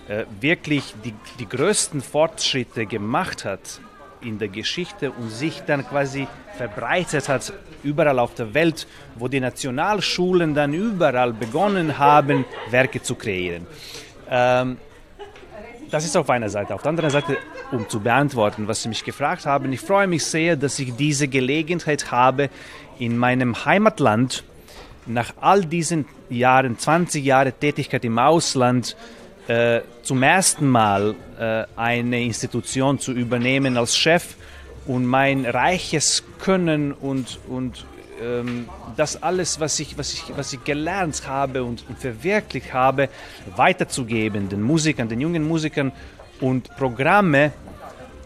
äh, 0.09 0.25
wirklich 0.41 0.95
die, 1.05 1.15
die 1.39 1.49
größten 1.49 2.01
Fortschritte 2.01 2.87
gemacht 2.87 3.45
hat 3.45 3.81
in 4.23 4.39
der 4.39 4.49
Geschichte 4.49 5.11
und 5.11 5.31
sich 5.31 5.63
dann 5.67 5.87
quasi 5.87 6.27
verbreitet 6.57 7.29
hat 7.29 7.53
überall 7.83 8.19
auf 8.19 8.35
der 8.35 8.53
Welt, 8.55 8.87
wo 9.17 9.29
die 9.29 9.41
Nationalschulen 9.41 10.55
dann 10.55 10.75
überall 10.75 11.33
begonnen 11.33 11.99
haben, 11.99 12.45
Werke 12.71 13.03
zu 13.03 13.15
kreieren. 13.15 13.67
Ähm, 14.29 14.77
das 15.91 16.05
ist 16.05 16.17
auf 16.17 16.31
einer 16.31 16.49
Seite. 16.49 16.75
Auf 16.75 16.83
der 16.83 16.91
anderen 16.91 17.11
Seite, 17.11 17.39
um 17.73 17.89
zu 17.89 18.01
beantworten, 18.01 18.69
was 18.69 18.83
Sie 18.83 18.89
mich 18.89 19.05
gefragt 19.05 19.47
haben, 19.47 19.73
ich 19.73 19.81
freue 19.81 20.07
mich 20.07 20.25
sehr, 20.25 20.57
dass 20.57 20.79
ich 20.79 20.95
diese 20.95 21.27
Gelegenheit 21.27 22.11
habe, 22.11 22.51
in 22.99 23.17
meinem 23.17 23.65
Heimatland 23.65 24.45
nach 25.07 25.33
all 25.41 25.65
diesen 25.65 26.05
Jahren, 26.29 26.79
20 26.79 27.25
Jahre 27.25 27.53
Tätigkeit 27.53 28.05
im 28.05 28.19
Ausland, 28.19 28.97
äh, 29.51 29.83
zum 30.03 30.23
ersten 30.23 30.69
Mal 30.69 31.17
äh, 31.39 31.65
eine 31.75 32.23
Institution 32.23 33.01
zu 33.01 33.11
übernehmen 33.13 33.77
als 33.77 33.97
Chef 33.97 34.37
und 34.87 35.07
mein 35.07 35.45
reiches 35.45 36.23
Können 36.39 36.93
und, 36.93 37.41
und 37.49 37.85
ähm, 38.23 38.69
das 38.97 39.21
alles, 39.21 39.59
was 39.59 39.81
ich, 39.81 39.99
was, 39.99 40.13
ich, 40.13 40.23
was 40.37 40.53
ich 40.53 40.63
gelernt 40.63 41.27
habe 41.27 41.65
und, 41.65 41.85
und 41.89 41.99
verwirklicht 41.99 42.73
habe, 42.73 43.09
weiterzugeben 43.57 44.49
den 44.49 44.63
Musikern, 44.63 45.09
den 45.09 45.21
jungen 45.21 45.49
Musikern 45.49 45.91
und 46.41 46.69
Programme 46.77 47.53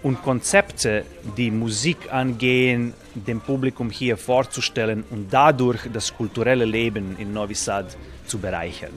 und 0.02 0.22
Konzepte, 0.22 1.06
die 1.38 1.50
Musik 1.50 2.12
angehen, 2.12 2.92
dem 3.14 3.40
Publikum 3.40 3.88
hier 3.88 4.18
vorzustellen 4.18 5.04
und 5.08 5.32
dadurch 5.32 5.88
das 5.90 6.14
kulturelle 6.14 6.66
Leben 6.66 7.16
in 7.18 7.32
Novi 7.32 7.54
Sad 7.54 7.96
zu 8.26 8.38
bereichern. 8.38 8.92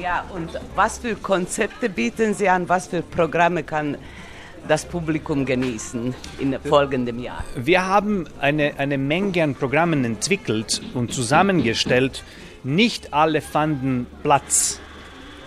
Ja, 0.00 0.24
und 0.34 0.50
was 0.74 0.98
für 0.98 1.14
Konzepte 1.14 1.88
bieten 1.88 2.34
Sie 2.34 2.48
an? 2.48 2.68
Was 2.68 2.88
für 2.88 3.02
Programme 3.02 3.62
kann 3.62 3.96
das 4.66 4.84
Publikum 4.84 5.46
genießen 5.46 6.14
in 6.40 6.58
folgendem 6.60 7.18
Jahr? 7.20 7.44
Wir 7.54 7.86
haben 7.86 8.26
eine, 8.40 8.74
eine 8.78 8.98
Menge 8.98 9.42
an 9.44 9.54
Programmen 9.54 10.04
entwickelt 10.04 10.80
und 10.94 11.12
zusammengestellt. 11.12 12.24
Nicht 12.64 13.12
alle 13.12 13.40
fanden 13.40 14.06
Platz 14.22 14.80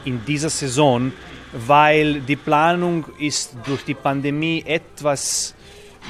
in 0.05 0.23
dieser 0.25 0.49
Saison, 0.49 1.11
weil 1.51 2.21
die 2.21 2.35
Planung 2.35 3.05
ist 3.19 3.55
durch 3.65 3.83
die 3.83 3.95
Pandemie 3.95 4.63
etwas, 4.65 5.55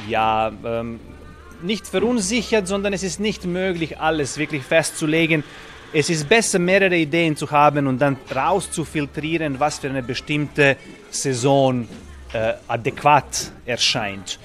ja, 0.07 0.51
ähm, 0.63 0.99
nicht 1.63 1.87
verunsichert, 1.87 2.67
sondern 2.67 2.93
es 2.93 3.01
ist 3.01 3.19
nicht 3.19 3.45
möglich, 3.45 3.99
alles 3.99 4.37
wirklich 4.37 4.63
festzulegen. 4.63 5.43
Es 5.99 6.11
ist 6.11 6.29
besser, 6.29 6.59
mehrere 6.59 6.95
Ideen 6.95 7.35
zu 7.35 7.49
haben 7.49 7.87
und 7.87 7.97
dann 7.97 8.17
rauszufiltrieren, 8.35 9.59
was 9.59 9.79
für 9.79 9.89
eine 9.89 10.03
bestimmte 10.03 10.77
Saison 11.09 11.87
äh, 12.33 12.53
adäquat 12.67 13.51
erscheint. 13.65 14.37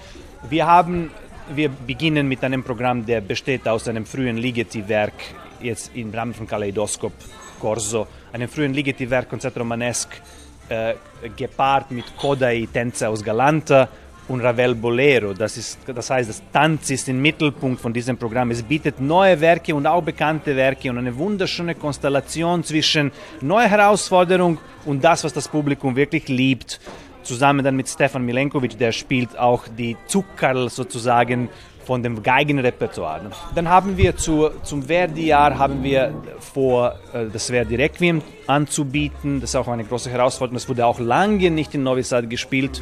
Wir, 0.48 0.66
haben, 0.66 1.10
wir 1.54 1.68
beginnen 1.68 2.26
mit 2.26 2.42
einem 2.42 2.64
Programm, 2.64 3.04
der 3.04 3.20
besteht 3.20 3.68
aus 3.68 3.86
einem 3.86 4.06
frühen 4.06 4.38
Ligeti-Werk, 4.38 5.12
jetzt 5.60 5.90
im 5.94 6.10
Rahmen 6.10 6.32
von 6.32 6.46
Kaleidoskop 6.46 7.12
Corso, 7.60 8.06
einem 8.32 8.48
frühen 8.48 8.72
Ligeti-Werk, 8.72 9.28
Konzert 9.28 9.58
Romanesque, 9.58 10.22
äh, 10.70 10.94
gepaart 11.36 11.90
mit 11.90 12.16
Kodai 12.16 12.66
Tänze 12.72 13.10
aus 13.10 13.22
Galanta 13.22 13.90
und 14.28 14.40
Ravel 14.40 14.74
Bolero. 14.74 15.32
Das, 15.34 15.56
ist, 15.56 15.78
das 15.86 16.10
heißt, 16.10 16.28
das 16.28 16.42
Tanz 16.52 16.90
ist 16.90 17.08
im 17.08 17.20
Mittelpunkt 17.20 17.80
von 17.80 17.92
diesem 17.92 18.16
Programm. 18.16 18.50
Es 18.50 18.62
bietet 18.62 19.00
neue 19.00 19.40
Werke 19.40 19.74
und 19.74 19.86
auch 19.86 20.02
bekannte 20.02 20.56
Werke 20.56 20.90
und 20.90 20.98
eine 20.98 21.16
wunderschöne 21.16 21.74
Konstellation 21.74 22.62
zwischen 22.64 23.12
neuer 23.40 23.68
Herausforderung 23.68 24.58
und 24.84 25.02
das, 25.02 25.24
was 25.24 25.32
das 25.32 25.48
Publikum 25.48 25.96
wirklich 25.96 26.28
liebt. 26.28 26.80
Zusammen 27.22 27.64
dann 27.64 27.76
mit 27.76 27.88
Stefan 27.88 28.24
Milenkovic, 28.24 28.78
der 28.78 28.90
spielt 28.90 29.38
auch 29.38 29.68
die 29.68 29.96
Zuckerl 30.06 30.68
sozusagen 30.68 31.48
von 31.84 32.02
dem 32.02 32.22
Geigenrepertoire. 32.22 33.30
Dann 33.54 33.68
haben 33.68 33.96
wir 33.96 34.16
zu, 34.16 34.50
zum 34.62 34.84
Verdi-Jahr 34.84 35.58
haben 35.58 35.82
wir 35.82 36.14
vor, 36.38 36.94
äh, 37.12 37.26
das 37.32 37.46
Verdi 37.46 37.76
Requiem 37.76 38.22
anzubieten. 38.46 39.40
Das 39.40 39.50
ist 39.50 39.56
auch 39.56 39.68
eine 39.68 39.84
große 39.84 40.10
Herausforderung. 40.10 40.54
Das 40.54 40.68
wurde 40.68 40.86
auch 40.86 41.00
lange 41.00 41.50
nicht 41.50 41.74
in 41.74 41.82
Novi 41.82 42.02
Sad 42.02 42.30
gespielt. 42.30 42.80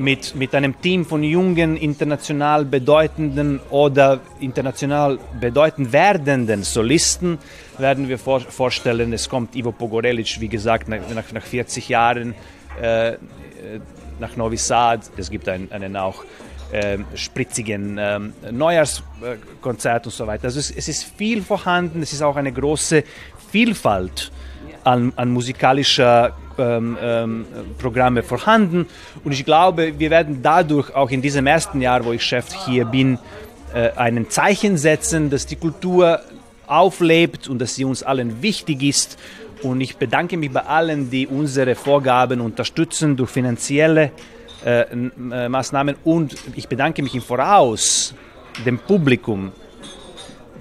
Mit, 0.00 0.34
mit 0.34 0.54
einem 0.54 0.80
Team 0.80 1.04
von 1.04 1.22
jungen, 1.22 1.76
international 1.76 2.64
bedeutenden 2.64 3.60
oder 3.68 4.20
international 4.40 5.18
bedeutend 5.38 5.92
werdenden 5.92 6.62
Solisten 6.62 7.36
werden 7.76 8.08
wir 8.08 8.18
vor, 8.18 8.40
vorstellen. 8.40 9.12
Es 9.12 9.28
kommt 9.28 9.54
Ivo 9.54 9.72
Pogorelic, 9.72 10.40
wie 10.40 10.48
gesagt, 10.48 10.88
nach, 10.88 11.00
nach, 11.14 11.30
nach 11.32 11.42
40 11.42 11.90
Jahren 11.90 12.34
äh, 12.80 13.18
nach 14.18 14.36
Novi 14.36 14.56
Sad. 14.56 15.02
Es 15.18 15.30
gibt 15.30 15.46
einen, 15.50 15.70
einen 15.70 15.94
auch 15.98 16.24
äh, 16.72 16.96
spritzigen 17.14 17.98
ähm, 18.00 18.32
Neujahrskonzert 18.50 20.06
und 20.06 20.12
so 20.12 20.26
weiter. 20.26 20.44
Also 20.44 20.60
es, 20.60 20.70
es, 20.70 20.88
ist 20.88 21.04
viel 21.04 21.42
vorhanden, 21.42 22.00
es 22.00 22.14
ist 22.14 22.22
auch 22.22 22.36
eine 22.36 22.52
große 22.52 23.04
Vielfalt 23.50 24.30
an, 24.84 25.12
an 25.16 25.30
musikalischer 25.30 26.36
ähm, 26.58 26.96
ähm, 27.00 27.46
Programme 27.78 28.22
vorhanden. 28.22 28.86
Und 29.24 29.32
ich 29.32 29.44
glaube, 29.44 29.98
wir 29.98 30.10
werden 30.10 30.40
dadurch 30.42 30.94
auch 30.94 31.10
in 31.10 31.22
diesem 31.22 31.46
ersten 31.46 31.80
Jahr, 31.80 32.04
wo 32.04 32.12
ich 32.12 32.22
Chef 32.22 32.46
hier 32.66 32.84
bin, 32.84 33.18
äh, 33.74 33.90
ein 33.96 34.28
Zeichen 34.28 34.76
setzen, 34.76 35.30
dass 35.30 35.46
die 35.46 35.56
Kultur 35.56 36.20
auflebt 36.66 37.48
und 37.48 37.60
dass 37.60 37.74
sie 37.74 37.84
uns 37.84 38.02
allen 38.02 38.42
wichtig 38.42 38.82
ist. 38.82 39.18
Und 39.62 39.80
ich 39.80 39.96
bedanke 39.96 40.36
mich 40.36 40.50
bei 40.50 40.62
allen, 40.62 41.10
die 41.10 41.26
unsere 41.26 41.74
Vorgaben 41.74 42.40
unterstützen 42.40 43.16
durch 43.16 43.30
finanzielle 43.30 44.12
äh, 44.64 44.82
äh, 44.82 45.48
Maßnahmen. 45.48 45.96
Und 46.04 46.36
ich 46.56 46.68
bedanke 46.68 47.02
mich 47.02 47.14
im 47.14 47.22
Voraus 47.22 48.14
dem 48.64 48.78
Publikum, 48.78 49.52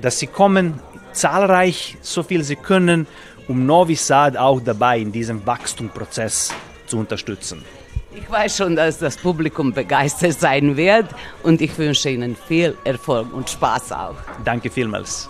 dass 0.02 0.20
sie 0.20 0.28
kommen, 0.28 0.80
zahlreich, 1.14 1.98
so 2.02 2.24
viel 2.24 2.44
sie 2.44 2.56
können, 2.56 3.08
um 3.48 3.66
Novi 3.66 3.96
Sad 3.96 4.38
auch 4.38 4.62
dabei 4.62 5.00
in 5.00 5.12
diesem 5.12 5.46
Wachstumsprozess 5.46 6.54
zu 6.86 6.98
unterstützen. 6.98 7.64
Ich 8.16 8.30
weiß 8.30 8.58
schon, 8.58 8.76
dass 8.76 8.98
das 8.98 9.18
Publikum 9.18 9.72
begeistert 9.72 10.40
sein 10.40 10.76
wird 10.76 11.06
und 11.44 11.62
ich 11.62 11.78
wünsche 11.78 12.10
Ihnen 12.10 12.36
viel 12.36 12.76
Erfolg 12.84 13.34
und 13.34 13.50
Spaß 13.50 13.92
auch. 13.92 14.16
Danke 14.44 14.70
vielmals. 14.70 15.30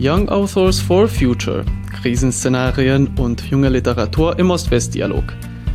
Young 0.00 0.28
Authors 0.28 0.80
for 0.80 1.08
Future, 1.08 1.64
Krisenszenarien 2.00 3.08
und 3.18 3.42
junge 3.50 3.68
Literatur 3.68 4.38
im 4.38 4.52
Ost-West-Dialog. 4.52 5.24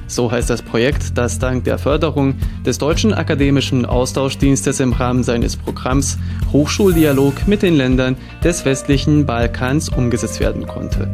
So 0.08 0.32
heißt 0.32 0.50
das 0.50 0.62
Projekt, 0.62 1.18
das 1.18 1.40
dank 1.40 1.66
der 1.66 1.78
Förderung 1.78 2.36
des 2.66 2.78
Deutschen 2.78 3.14
Akademischen 3.14 3.86
Austauschdienstes 3.86 4.80
im 4.80 4.94
Rahmen 4.94 5.24
seines 5.24 5.58
Programms 5.58 6.18
Hochschuldialog 6.54 7.50
mit 7.50 7.64
den 7.64 7.76
Ländern 7.76 8.16
des 8.42 8.64
westlichen 8.64 9.26
Balkans 9.26 9.90
umgesetzt 9.90 10.40
werden 10.40 10.68
konnte. 10.68 11.10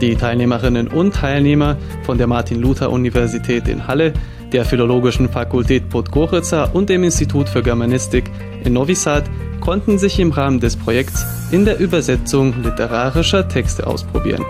Die 0.00 0.14
Teilnehmerinnen 0.14 0.86
und 0.86 1.16
Teilnehmer 1.16 1.76
von 2.04 2.16
der 2.16 2.28
Martin-Luther-Universität 2.28 3.66
in 3.66 3.88
Halle, 3.88 4.12
der 4.52 4.64
Philologischen 4.64 5.28
Fakultät 5.28 5.88
Podgorica 5.88 6.66
und 6.66 6.90
dem 6.90 7.02
Institut 7.02 7.48
für 7.48 7.64
Germanistik 7.64 8.30
in 8.62 8.74
Novi 8.74 8.94
Sad 8.94 9.24
konnten 9.66 9.98
sich 9.98 10.20
im 10.20 10.30
Rahmen 10.30 10.60
des 10.60 10.76
Projekts 10.76 11.26
in 11.50 11.64
der 11.64 11.80
Übersetzung 11.80 12.62
literarischer 12.62 13.48
Texte 13.48 13.84
ausprobieren. 13.84 14.44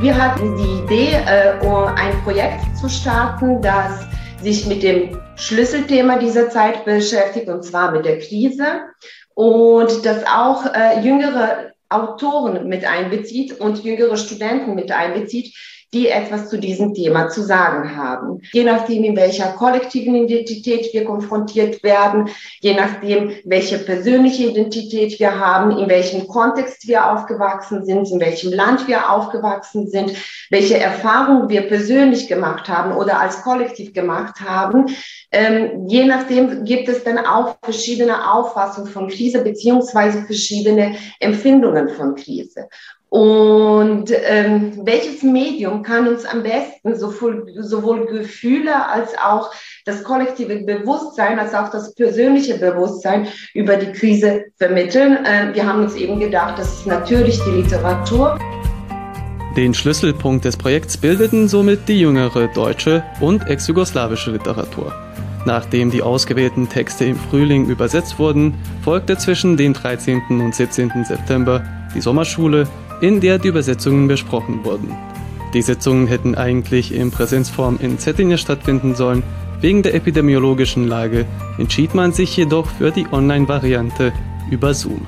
Wir 0.00 0.16
hatten 0.16 0.56
die 0.56 0.84
Idee, 0.84 1.14
äh, 1.14 1.54
ein 1.96 2.22
Projekt 2.22 2.60
zu 2.80 2.88
starten, 2.88 3.60
das 3.60 4.06
sich 4.40 4.66
mit 4.66 4.84
dem 4.84 5.18
Schlüsselthema 5.34 6.16
dieser 6.20 6.48
Zeit 6.48 6.84
beschäftigt, 6.84 7.48
und 7.48 7.64
zwar 7.64 7.90
mit 7.90 8.04
der 8.04 8.20
Krise, 8.20 8.82
und 9.34 10.06
das 10.06 10.24
auch 10.32 10.64
äh, 10.72 11.00
jüngere 11.00 11.72
Autoren 11.88 12.68
mit 12.68 12.84
einbezieht 12.84 13.58
und 13.58 13.82
jüngere 13.82 14.16
Studenten 14.16 14.76
mit 14.76 14.92
einbezieht, 14.92 15.52
die 15.94 16.08
etwas 16.08 16.50
zu 16.50 16.58
diesem 16.58 16.92
Thema 16.92 17.28
zu 17.28 17.42
sagen 17.42 17.96
haben. 17.96 18.40
Je 18.52 18.64
nachdem, 18.64 19.04
in 19.04 19.16
welcher 19.16 19.52
kollektiven 19.52 20.16
Identität 20.16 20.92
wir 20.92 21.04
konfrontiert 21.04 21.82
werden, 21.82 22.28
je 22.60 22.74
nachdem, 22.74 23.32
welche 23.44 23.78
persönliche 23.78 24.48
Identität 24.48 25.18
wir 25.20 25.38
haben, 25.38 25.78
in 25.78 25.88
welchem 25.88 26.26
Kontext 26.26 26.88
wir 26.88 27.12
aufgewachsen 27.12 27.84
sind, 27.84 28.10
in 28.10 28.20
welchem 28.20 28.52
Land 28.52 28.88
wir 28.88 29.10
aufgewachsen 29.10 29.88
sind, 29.88 30.12
welche 30.50 30.78
Erfahrungen 30.78 31.48
wir 31.48 31.62
persönlich 31.62 32.26
gemacht 32.28 32.68
haben 32.68 32.92
oder 32.96 33.20
als 33.20 33.42
Kollektiv 33.42 33.94
gemacht 33.94 34.40
haben. 34.40 34.86
Ähm, 35.30 35.86
je 35.86 36.04
nachdem 36.04 36.64
gibt 36.64 36.88
es 36.88 37.04
dann 37.04 37.18
auch 37.18 37.56
verschiedene 37.62 38.32
Auffassungen 38.32 38.90
von 38.90 39.08
Krise 39.08 39.42
beziehungsweise 39.42 40.22
verschiedene 40.22 40.96
Empfindungen 41.20 41.88
von 41.88 42.16
Krise. 42.16 42.68
Und 43.14 44.06
ähm, 44.10 44.72
welches 44.82 45.22
Medium 45.22 45.84
kann 45.84 46.08
uns 46.08 46.24
am 46.24 46.42
besten 46.42 46.98
sowohl, 46.98 47.46
sowohl 47.60 48.06
Gefühle 48.06 48.88
als 48.88 49.10
auch 49.16 49.52
das 49.84 50.02
kollektive 50.02 50.64
Bewusstsein, 50.64 51.38
als 51.38 51.54
auch 51.54 51.70
das 51.70 51.94
persönliche 51.94 52.58
Bewusstsein 52.58 53.28
über 53.54 53.76
die 53.76 53.92
Krise 53.92 54.46
vermitteln? 54.58 55.24
Äh, 55.24 55.54
wir 55.54 55.64
haben 55.64 55.84
uns 55.84 55.94
eben 55.94 56.18
gedacht, 56.18 56.58
das 56.58 56.80
ist 56.80 56.88
natürlich 56.88 57.38
die 57.44 57.62
Literatur. 57.62 58.36
Den 59.56 59.74
Schlüsselpunkt 59.74 60.44
des 60.44 60.56
Projekts 60.56 60.96
bildeten 60.96 61.46
somit 61.46 61.88
die 61.88 62.00
jüngere 62.00 62.48
deutsche 62.48 63.04
und 63.20 63.48
ex-jugoslawische 63.48 64.32
Literatur. 64.32 64.92
Nachdem 65.46 65.92
die 65.92 66.02
ausgewählten 66.02 66.68
Texte 66.68 67.04
im 67.04 67.16
Frühling 67.16 67.66
übersetzt 67.66 68.18
wurden, 68.18 68.54
folgte 68.82 69.16
zwischen 69.16 69.56
dem 69.56 69.72
13. 69.72 70.20
und 70.40 70.52
17. 70.52 71.04
September 71.04 71.62
die 71.94 72.00
Sommerschule 72.00 72.66
in 73.04 73.20
der 73.20 73.38
die 73.38 73.48
Übersetzungen 73.48 74.08
besprochen 74.08 74.64
wurden. 74.64 74.96
Die 75.52 75.60
Sitzungen 75.60 76.06
hätten 76.06 76.34
eigentlich 76.34 76.94
in 76.94 77.10
Präsenzform 77.10 77.78
in 77.78 77.98
Cetinje 77.98 78.38
stattfinden 78.38 78.94
sollen. 78.94 79.22
Wegen 79.60 79.82
der 79.82 79.94
epidemiologischen 79.94 80.88
Lage 80.88 81.26
entschied 81.58 81.94
man 81.94 82.14
sich 82.14 82.34
jedoch 82.34 82.66
für 82.66 82.90
die 82.90 83.06
Online-Variante 83.12 84.10
über 84.50 84.72
Zoom. 84.72 85.06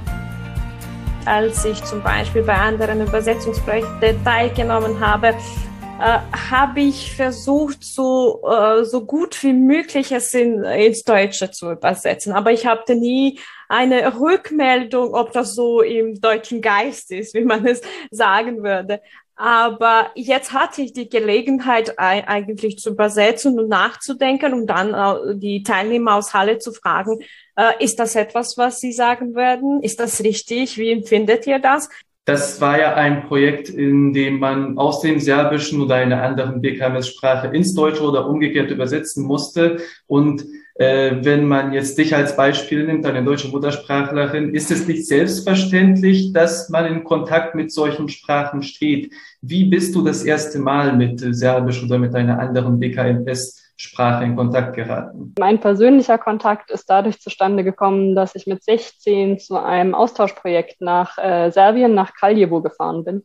Als 1.24 1.64
ich 1.64 1.82
zum 1.84 2.02
Beispiel 2.02 2.42
bei 2.42 2.54
anderen 2.54 3.00
Übersetzungsprojekten 3.00 4.22
teilgenommen 4.22 5.00
habe, 5.00 5.28
äh, 5.28 6.18
habe 6.50 6.80
ich 6.80 7.16
versucht, 7.16 7.82
so, 7.82 8.42
äh, 8.46 8.84
so 8.84 9.06
gut 9.06 9.42
wie 9.42 9.54
möglich 9.54 10.12
es 10.12 10.34
in, 10.34 10.62
ins 10.64 11.02
Deutsche 11.02 11.50
zu 11.50 11.72
übersetzen. 11.72 12.34
Aber 12.34 12.52
ich 12.52 12.66
hatte 12.66 12.94
nie 12.94 13.38
eine 13.68 14.18
Rückmeldung, 14.18 15.14
ob 15.14 15.32
das 15.32 15.54
so 15.54 15.82
im 15.82 16.20
deutschen 16.20 16.60
Geist 16.60 17.10
ist, 17.10 17.34
wie 17.34 17.44
man 17.44 17.66
es 17.66 17.80
sagen 18.10 18.62
würde. 18.62 19.00
Aber 19.38 20.12
jetzt 20.14 20.54
hatte 20.54 20.80
ich 20.80 20.94
die 20.94 21.10
Gelegenheit, 21.10 21.98
eigentlich 21.98 22.78
zu 22.78 22.90
übersetzen 22.90 23.58
und 23.58 23.68
nachzudenken 23.68 24.54
und 24.54 24.66
dann 24.66 25.38
die 25.38 25.62
Teilnehmer 25.62 26.14
aus 26.14 26.32
Halle 26.32 26.58
zu 26.58 26.72
fragen, 26.72 27.18
äh, 27.56 27.84
ist 27.84 27.98
das 27.98 28.16
etwas, 28.16 28.56
was 28.56 28.80
Sie 28.80 28.92
sagen 28.92 29.34
würden? 29.34 29.82
Ist 29.82 30.00
das 30.00 30.22
richtig? 30.22 30.78
Wie 30.78 30.90
empfindet 30.90 31.46
ihr 31.46 31.58
das? 31.58 31.90
Das 32.24 32.60
war 32.60 32.78
ja 32.78 32.94
ein 32.94 33.28
Projekt, 33.28 33.68
in 33.68 34.12
dem 34.12 34.40
man 34.40 34.78
aus 34.78 35.00
dem 35.00 35.20
Serbischen 35.20 35.80
oder 35.80 35.94
einer 35.96 36.22
anderen 36.22 36.60
BKMS-Sprache 36.60 37.54
ins 37.54 37.74
Deutsche 37.74 38.02
oder 38.02 38.26
umgekehrt 38.26 38.70
übersetzen 38.70 39.24
musste. 39.24 39.76
Und 40.06 40.44
wenn 40.78 41.46
man 41.46 41.72
jetzt 41.72 41.96
dich 41.96 42.14
als 42.14 42.36
Beispiel 42.36 42.86
nimmt, 42.86 43.06
eine 43.06 43.24
deutsche 43.24 43.48
Muttersprachlerin, 43.48 44.54
ist 44.54 44.70
es 44.70 44.86
nicht 44.86 45.06
selbstverständlich, 45.06 46.32
dass 46.32 46.68
man 46.68 46.86
in 46.86 47.04
Kontakt 47.04 47.54
mit 47.54 47.72
solchen 47.72 48.08
Sprachen 48.08 48.62
steht. 48.62 49.12
Wie 49.40 49.64
bist 49.64 49.94
du 49.94 50.02
das 50.02 50.22
erste 50.24 50.58
Mal 50.58 50.94
mit 50.94 51.20
Serbisch 51.20 51.82
oder 51.82 51.98
mit 51.98 52.14
einer 52.14 52.38
anderen 52.38 52.78
BKMS 52.78 53.62
Sprache 53.76 54.24
in 54.24 54.36
Kontakt 54.36 54.74
geraten? 54.74 55.34
Mein 55.38 55.60
persönlicher 55.60 56.18
Kontakt 56.18 56.70
ist 56.70 56.88
dadurch 56.88 57.20
zustande 57.20 57.64
gekommen, 57.64 58.14
dass 58.14 58.34
ich 58.34 58.46
mit 58.46 58.62
16 58.62 59.38
zu 59.38 59.62
einem 59.62 59.94
Austauschprojekt 59.94 60.80
nach 60.80 61.18
äh, 61.18 61.50
Serbien, 61.50 61.94
nach 61.94 62.14
Kraljevo 62.14 62.62
gefahren 62.62 63.04
bin. 63.04 63.22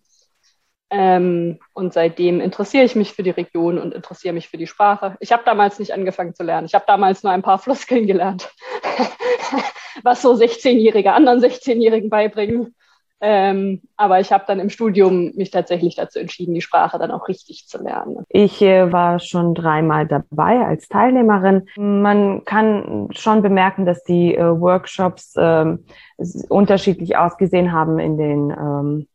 Ähm, 0.94 1.60
und 1.72 1.94
seitdem 1.94 2.42
interessiere 2.42 2.84
ich 2.84 2.96
mich 2.98 3.14
für 3.14 3.24
die 3.24 3.30
Region 3.30 3.78
und 3.78 3.94
interessiere 3.94 4.34
mich 4.34 4.50
für 4.50 4.58
die 4.58 4.68
Sprache. 4.68 5.16
Ich 5.22 5.32
habe 5.32 5.44
damals 5.46 5.80
nicht 5.80 5.94
angefangen 5.94 6.36
zu 6.36 6.44
lernen. 6.44 6.68
Ich 6.68 6.76
habe 6.76 6.84
damals 6.86 7.24
nur 7.24 7.32
ein 7.32 7.42
paar 7.42 7.60
Floskeln 7.60 8.08
gelernt, 8.08 8.52
was 10.04 10.22
so 10.22 10.34
16-Jährige 10.34 11.14
anderen 11.14 11.40
16-Jährigen 11.40 12.10
beibringen. 12.10 12.76
Ähm, 13.24 13.84
aber 13.98 14.20
ich 14.20 14.32
habe 14.32 14.46
dann 14.48 14.60
im 14.60 14.70
Studium 14.70 15.32
mich 15.36 15.52
tatsächlich 15.52 15.96
dazu 15.96 16.18
entschieden, 16.18 16.56
die 16.56 16.62
Sprache 16.62 16.98
dann 16.98 17.12
auch 17.12 17.28
richtig 17.28 17.68
zu 17.68 17.82
lernen. 17.82 18.26
Ich 18.30 18.62
äh, 18.64 18.92
war 18.92 19.20
schon 19.20 19.54
dreimal 19.54 20.08
dabei 20.08 20.66
als 20.66 20.88
Teilnehmerin. 20.88 21.68
Man 21.78 22.44
kann 22.46 23.10
schon 23.12 23.44
bemerken, 23.44 23.86
dass 23.86 24.04
die 24.04 24.36
äh, 24.36 24.60
Workshops 24.60 25.36
äh, 25.36 25.78
unterschiedlich 26.50 27.16
ausgesehen 27.16 27.72
haben 27.72 28.00
in 28.00 28.18
den 28.18 28.50
ähm, 28.50 29.08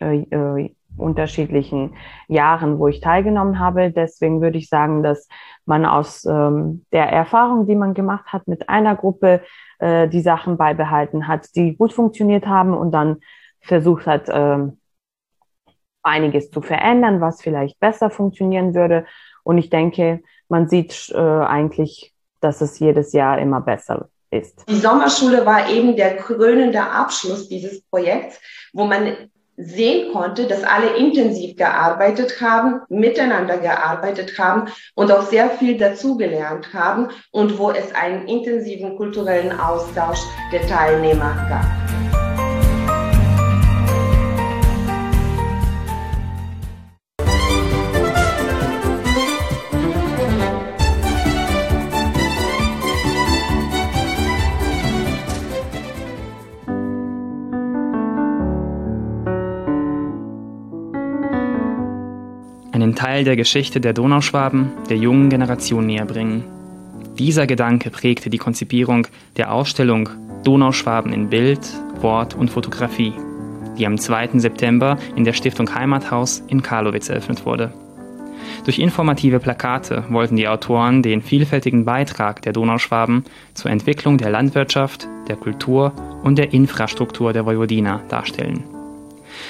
äh, 0.00 0.22
äh, 0.30 0.74
unterschiedlichen 0.96 1.94
Jahren, 2.28 2.78
wo 2.78 2.88
ich 2.88 3.00
teilgenommen 3.00 3.58
habe. 3.58 3.90
Deswegen 3.90 4.40
würde 4.40 4.58
ich 4.58 4.68
sagen, 4.68 5.02
dass 5.02 5.28
man 5.64 5.86
aus 5.86 6.24
ähm, 6.24 6.84
der 6.92 7.08
Erfahrung, 7.08 7.66
die 7.66 7.76
man 7.76 7.94
gemacht 7.94 8.26
hat 8.32 8.48
mit 8.48 8.68
einer 8.68 8.96
Gruppe, 8.96 9.42
äh, 9.78 10.08
die 10.08 10.20
Sachen 10.20 10.56
beibehalten 10.56 11.28
hat, 11.28 11.54
die 11.56 11.76
gut 11.76 11.92
funktioniert 11.92 12.46
haben 12.46 12.74
und 12.74 12.92
dann 12.92 13.18
versucht 13.60 14.06
hat, 14.06 14.28
ähm, 14.28 14.78
einiges 16.02 16.50
zu 16.50 16.60
verändern, 16.62 17.20
was 17.20 17.42
vielleicht 17.42 17.78
besser 17.78 18.10
funktionieren 18.10 18.74
würde. 18.74 19.06
Und 19.44 19.58
ich 19.58 19.70
denke, 19.70 20.22
man 20.48 20.68
sieht 20.68 21.10
äh, 21.14 21.18
eigentlich, 21.18 22.12
dass 22.40 22.60
es 22.60 22.78
jedes 22.78 23.12
Jahr 23.12 23.38
immer 23.38 23.60
besser 23.60 24.08
ist. 24.30 24.64
Die 24.68 24.78
Sommerschule 24.78 25.46
war 25.46 25.68
eben 25.68 25.96
der 25.96 26.16
krönende 26.16 26.82
Abschluss 26.82 27.48
dieses 27.48 27.82
Projekts, 27.82 28.40
wo 28.72 28.84
man 28.84 29.30
sehen 29.56 30.12
konnte, 30.12 30.46
dass 30.46 30.64
alle 30.64 30.96
intensiv 30.96 31.56
gearbeitet 31.56 32.40
haben, 32.40 32.80
miteinander 32.88 33.58
gearbeitet 33.58 34.38
haben 34.38 34.70
und 34.94 35.12
auch 35.12 35.22
sehr 35.22 35.50
viel 35.50 35.76
dazugelernt 35.78 36.72
haben 36.72 37.08
und 37.30 37.58
wo 37.58 37.70
es 37.70 37.94
einen 37.94 38.26
intensiven 38.28 38.96
kulturellen 38.96 39.58
Austausch 39.58 40.20
der 40.52 40.66
Teilnehmer 40.66 41.34
gab. 41.48 42.11
Teil 63.02 63.24
der 63.24 63.34
Geschichte 63.34 63.80
der 63.80 63.94
Donauschwaben 63.94 64.70
der 64.88 64.96
jungen 64.96 65.28
Generation 65.28 65.86
näherbringen. 65.86 66.44
Dieser 67.18 67.48
Gedanke 67.48 67.90
prägte 67.90 68.30
die 68.30 68.38
Konzipierung 68.38 69.08
der 69.36 69.52
Ausstellung 69.52 70.08
Donauschwaben 70.44 71.12
in 71.12 71.28
Bild, 71.28 71.58
Wort 72.00 72.34
und 72.36 72.50
Fotografie, 72.50 73.12
die 73.76 73.88
am 73.88 73.98
2. 73.98 74.38
September 74.38 74.98
in 75.16 75.24
der 75.24 75.32
Stiftung 75.32 75.74
Heimathaus 75.74 76.44
in 76.46 76.62
Karlowitz 76.62 77.08
eröffnet 77.08 77.44
wurde. 77.44 77.74
Durch 78.66 78.78
informative 78.78 79.40
Plakate 79.40 80.04
wollten 80.10 80.36
die 80.36 80.46
Autoren 80.46 81.02
den 81.02 81.22
vielfältigen 81.22 81.84
Beitrag 81.84 82.40
der 82.42 82.52
Donauschwaben 82.52 83.24
zur 83.54 83.72
Entwicklung 83.72 84.16
der 84.16 84.30
Landwirtschaft, 84.30 85.08
der 85.26 85.34
Kultur 85.34 85.92
und 86.22 86.38
der 86.38 86.52
Infrastruktur 86.52 87.32
der 87.32 87.46
Vojvodina 87.46 88.00
darstellen. 88.08 88.62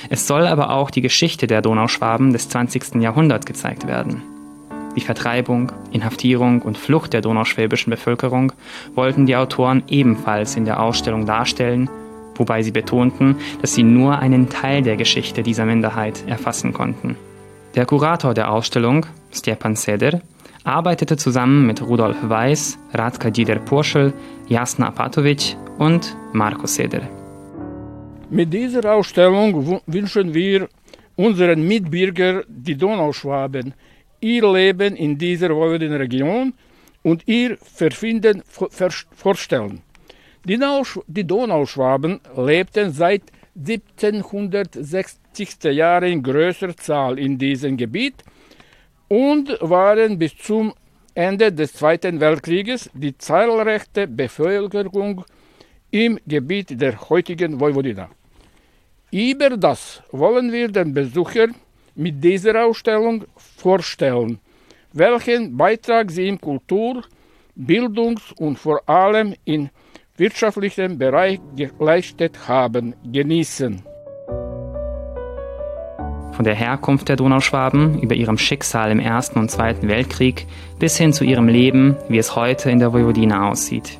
Es 0.08 0.26
soll 0.26 0.46
aber 0.46 0.70
auch 0.70 0.90
die 0.90 1.00
Geschichte 1.00 1.46
der 1.46 1.62
Donauschwaben 1.62 2.32
des 2.32 2.48
20. 2.48 2.96
Jahrhunderts 3.00 3.46
gezeigt 3.46 3.86
werden. 3.86 4.22
Die 4.96 5.00
Vertreibung, 5.00 5.72
Inhaftierung 5.90 6.60
und 6.60 6.76
Flucht 6.76 7.12
der 7.12 7.22
donauschwäbischen 7.22 7.90
Bevölkerung 7.90 8.52
wollten 8.94 9.26
die 9.26 9.36
Autoren 9.36 9.82
ebenfalls 9.88 10.56
in 10.56 10.64
der 10.64 10.82
Ausstellung 10.82 11.24
darstellen, 11.24 11.88
wobei 12.34 12.62
sie 12.62 12.72
betonten, 12.72 13.36
dass 13.60 13.74
sie 13.74 13.82
nur 13.82 14.18
einen 14.18 14.48
Teil 14.48 14.82
der 14.82 14.96
Geschichte 14.96 15.42
dieser 15.42 15.64
Minderheit 15.64 16.24
erfassen 16.26 16.72
konnten. 16.72 17.16
Der 17.74 17.86
Kurator 17.86 18.34
der 18.34 18.50
Ausstellung, 18.50 19.06
Stepan 19.32 19.76
Seder, 19.76 20.20
arbeitete 20.64 21.16
zusammen 21.16 21.66
mit 21.66 21.82
Rudolf 21.82 22.16
Weiß, 22.22 22.78
Radka 22.92 23.30
Dider-Porschel, 23.30 24.12
Jasna 24.48 24.88
Apatovic 24.88 25.56
und 25.78 26.16
Marco 26.32 26.66
Seder. 26.66 27.21
Mit 28.34 28.50
dieser 28.50 28.90
Ausstellung 28.90 29.82
wünschen 29.84 30.32
wir 30.32 30.66
unseren 31.16 31.68
Mitbürgern, 31.68 32.42
die 32.48 32.74
Donauschwaben, 32.74 33.74
ihr 34.22 34.50
Leben 34.50 34.96
in 34.96 35.18
dieser 35.18 35.54
wohlenden 35.54 35.92
Region 35.92 36.54
und 37.02 37.28
ihr 37.28 37.58
Verfinden 37.58 38.42
vorstellen. 39.14 39.82
Die, 40.46 40.58
Donauschwaben 41.26 42.20
lebten 42.34 42.92
seit 42.92 43.24
1760. 43.54 45.64
Jahren 45.64 46.12
in 46.12 46.22
größerer 46.22 46.76
Zahl 46.78 47.18
in 47.18 47.36
diesem 47.36 47.76
Gebiet 47.76 48.24
und 49.08 49.58
waren 49.60 50.18
bis 50.18 50.34
zum 50.38 50.72
Ende 51.14 51.52
des 51.52 51.74
Zweiten 51.74 52.18
Weltkrieges 52.18 52.88
die 52.94 53.14
zahlreichste 53.14 54.08
Bevölkerung 54.08 55.22
im 55.90 56.18
Gebiet 56.26 56.80
der 56.80 56.98
heutigen 57.10 57.60
Vojvodina. 57.60 58.08
Über 59.12 59.50
das 59.58 60.02
wollen 60.10 60.50
wir 60.52 60.68
den 60.68 60.94
Besucher 60.94 61.48
mit 61.94 62.24
dieser 62.24 62.64
Ausstellung 62.64 63.24
vorstellen, 63.36 64.38
welchen 64.94 65.54
Beitrag 65.54 66.10
sie 66.10 66.28
im 66.28 66.40
Kultur-, 66.40 67.02
Bildungs- 67.54 68.32
und 68.38 68.58
vor 68.58 68.80
allem 68.88 69.34
im 69.44 69.68
wirtschaftlichen 70.16 70.96
Bereich 70.96 71.40
geleistet 71.54 72.48
haben, 72.48 72.94
genießen. 73.04 73.82
Von 76.32 76.44
der 76.44 76.54
Herkunft 76.54 77.10
der 77.10 77.16
Donauschwaben 77.16 78.00
über 78.00 78.14
ihrem 78.14 78.38
Schicksal 78.38 78.90
im 78.90 78.98
Ersten 78.98 79.38
und 79.38 79.50
Zweiten 79.50 79.88
Weltkrieg 79.88 80.46
bis 80.78 80.96
hin 80.96 81.12
zu 81.12 81.24
ihrem 81.24 81.48
Leben, 81.48 81.98
wie 82.08 82.16
es 82.16 82.34
heute 82.34 82.70
in 82.70 82.78
der 82.78 82.94
Vojvodina 82.94 83.50
aussieht. 83.50 83.98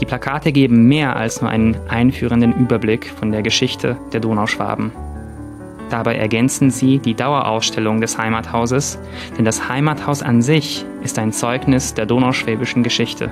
Die 0.00 0.06
Plakate 0.06 0.52
geben 0.52 0.86
mehr 0.86 1.16
als 1.16 1.40
nur 1.40 1.50
einen 1.50 1.76
einführenden 1.88 2.52
Überblick 2.52 3.10
von 3.10 3.32
der 3.32 3.42
Geschichte 3.42 3.96
der 4.12 4.20
Donauschwaben. 4.20 4.92
Dabei 5.90 6.16
ergänzen 6.16 6.70
sie 6.70 6.98
die 6.98 7.14
Dauerausstellung 7.14 8.00
des 8.00 8.16
Heimathauses, 8.16 8.98
denn 9.36 9.44
das 9.44 9.68
Heimathaus 9.68 10.22
an 10.22 10.40
sich 10.40 10.86
ist 11.02 11.18
ein 11.18 11.32
Zeugnis 11.32 11.94
der 11.94 12.06
donauschwäbischen 12.06 12.82
Geschichte. 12.82 13.30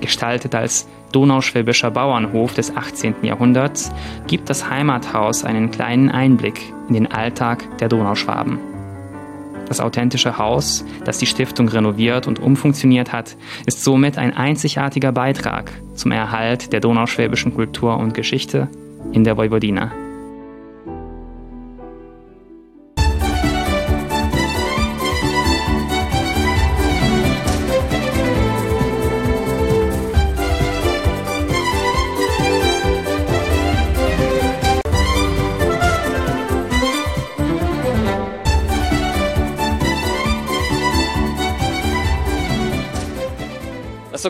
Gestaltet 0.00 0.54
als 0.54 0.88
donauschwäbischer 1.12 1.92
Bauernhof 1.92 2.54
des 2.54 2.76
18. 2.76 3.14
Jahrhunderts, 3.22 3.92
gibt 4.26 4.50
das 4.50 4.68
Heimathaus 4.68 5.44
einen 5.44 5.70
kleinen 5.70 6.10
Einblick 6.10 6.60
in 6.88 6.94
den 6.94 7.12
Alltag 7.12 7.78
der 7.78 7.88
Donauschwaben. 7.88 8.73
Das 9.68 9.80
authentische 9.80 10.38
Haus, 10.38 10.84
das 11.04 11.18
die 11.18 11.26
Stiftung 11.26 11.68
renoviert 11.68 12.26
und 12.26 12.38
umfunktioniert 12.38 13.12
hat, 13.12 13.36
ist 13.66 13.82
somit 13.82 14.18
ein 14.18 14.36
einzigartiger 14.36 15.12
Beitrag 15.12 15.72
zum 15.94 16.12
Erhalt 16.12 16.72
der 16.72 16.80
donauschwäbischen 16.80 17.54
Kultur 17.54 17.96
und 17.96 18.14
Geschichte 18.14 18.68
in 19.12 19.24
der 19.24 19.36
Vojvodina. 19.36 19.92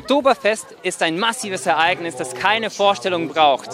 Oktoberfest 0.04 0.66
ist 0.82 1.02
ein 1.02 1.18
massives 1.18 1.64
Ereignis, 1.64 2.14
das 2.14 2.34
keine 2.34 2.68
Vorstellung 2.68 3.28
braucht. 3.28 3.70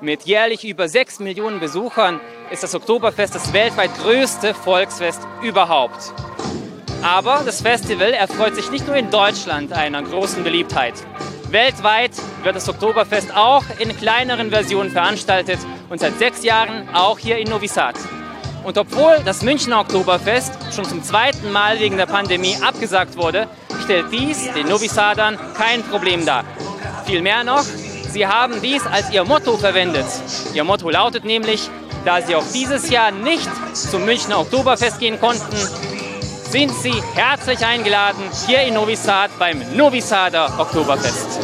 Mit 0.00 0.22
jährlich 0.22 0.64
über 0.66 0.88
6 0.88 1.18
Millionen 1.18 1.60
Besuchern 1.60 2.18
ist 2.50 2.62
das 2.62 2.74
Oktoberfest 2.74 3.34
das 3.34 3.52
weltweit 3.52 3.90
größte 3.98 4.54
Volksfest 4.54 5.20
überhaupt. 5.42 6.14
Aber 7.02 7.42
das 7.44 7.60
Festival 7.60 8.14
erfreut 8.14 8.54
sich 8.54 8.70
nicht 8.70 8.86
nur 8.86 8.96
in 8.96 9.10
Deutschland 9.10 9.74
einer 9.74 10.02
großen 10.02 10.42
Beliebtheit. 10.42 10.94
Weltweit 11.50 12.12
wird 12.42 12.56
das 12.56 12.66
Oktoberfest 12.66 13.36
auch 13.36 13.64
in 13.78 13.94
kleineren 13.94 14.48
Versionen 14.48 14.90
veranstaltet 14.90 15.58
und 15.90 16.00
seit 16.00 16.18
sechs 16.18 16.42
Jahren 16.42 16.88
auch 16.94 17.18
hier 17.18 17.36
in 17.36 17.50
Novi 17.50 17.68
Sad. 17.68 17.96
Und 18.64 18.78
obwohl 18.78 19.18
das 19.26 19.42
Münchner 19.42 19.80
Oktoberfest 19.80 20.54
schon 20.74 20.86
zum 20.86 21.02
zweiten 21.02 21.52
Mal 21.52 21.80
wegen 21.80 21.98
der 21.98 22.06
Pandemie 22.06 22.56
abgesagt 22.62 23.18
wurde, 23.18 23.46
stellt 23.90 24.12
dies 24.12 24.52
den 24.54 24.68
Novi 24.68 24.86
Sadern 24.86 25.36
kein 25.54 25.82
Problem 25.82 26.24
dar. 26.24 26.44
Vielmehr 27.06 27.42
noch, 27.42 27.64
sie 28.08 28.24
haben 28.24 28.62
dies 28.62 28.86
als 28.86 29.10
ihr 29.10 29.24
Motto 29.24 29.56
verwendet. 29.56 30.06
Ihr 30.54 30.62
Motto 30.62 30.90
lautet 30.90 31.24
nämlich, 31.24 31.68
da 32.04 32.22
sie 32.22 32.36
auch 32.36 32.44
dieses 32.54 32.88
Jahr 32.88 33.10
nicht 33.10 33.50
zum 33.74 34.04
Münchner 34.04 34.38
Oktoberfest 34.38 35.00
gehen 35.00 35.18
konnten, 35.18 35.56
sind 36.50 36.70
sie 36.70 36.94
herzlich 37.14 37.66
eingeladen 37.66 38.22
hier 38.46 38.62
in 38.62 38.74
Novi 38.74 38.94
Sad 38.94 39.32
beim 39.40 39.60
Novi 39.74 40.04
Oktoberfest. 40.58 41.40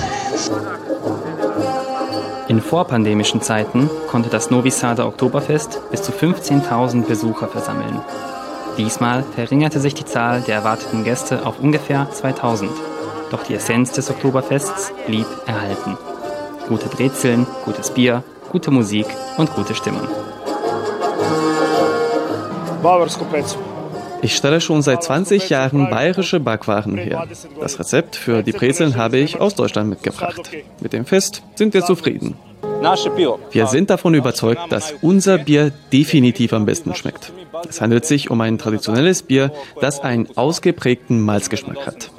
In 2.46 2.62
vorpandemischen 2.62 3.42
Zeiten 3.42 3.90
konnte 4.08 4.28
das 4.28 4.50
Novi 4.50 4.72
Oktoberfest 4.72 5.80
bis 5.90 6.02
zu 6.02 6.12
15.000 6.12 7.06
Besucher 7.06 7.48
versammeln. 7.48 8.00
Diesmal 8.76 9.24
verringerte 9.34 9.80
sich 9.80 9.94
die 9.94 10.04
Zahl 10.04 10.42
der 10.42 10.56
erwarteten 10.56 11.02
Gäste 11.02 11.46
auf 11.46 11.60
ungefähr 11.60 12.08
2000. 12.10 12.70
Doch 13.30 13.42
die 13.42 13.54
Essenz 13.54 13.92
des 13.92 14.10
Oktoberfests 14.10 14.92
blieb 15.06 15.26
erhalten. 15.46 15.96
Gute 16.68 16.88
Brezeln, 16.88 17.46
gutes 17.64 17.90
Bier, 17.90 18.22
gute 18.50 18.70
Musik 18.70 19.06
und 19.38 19.52
gute 19.54 19.74
Stimmung. 19.74 20.06
Ich 24.22 24.36
stelle 24.36 24.60
schon 24.60 24.82
seit 24.82 25.02
20 25.02 25.48
Jahren 25.48 25.88
bayerische 25.90 26.40
Backwaren 26.40 26.98
her. 26.98 27.26
Das 27.60 27.78
Rezept 27.78 28.16
für 28.16 28.42
die 28.42 28.52
Brezeln 28.52 28.96
habe 28.96 29.18
ich 29.18 29.40
aus 29.40 29.54
Deutschland 29.54 29.88
mitgebracht. 29.88 30.50
Mit 30.80 30.92
dem 30.92 31.06
Fest 31.06 31.42
sind 31.54 31.74
wir 31.74 31.84
zufrieden. 31.84 32.36
Wir 33.50 33.66
sind 33.66 33.90
davon 33.90 34.14
überzeugt, 34.14 34.70
dass 34.70 34.94
unser 35.02 35.38
Bier 35.38 35.72
definitiv 35.92 36.52
am 36.52 36.66
besten 36.66 36.94
schmeckt. 36.94 37.32
Es 37.68 37.80
handelt 37.80 38.04
sich 38.04 38.30
um 38.30 38.40
ein 38.40 38.58
traditionelles 38.58 39.22
Bier, 39.22 39.52
das 39.80 40.00
einen 40.00 40.28
ausgeprägten 40.36 41.20
Malzgeschmack 41.20 41.86
hat. 41.86 42.10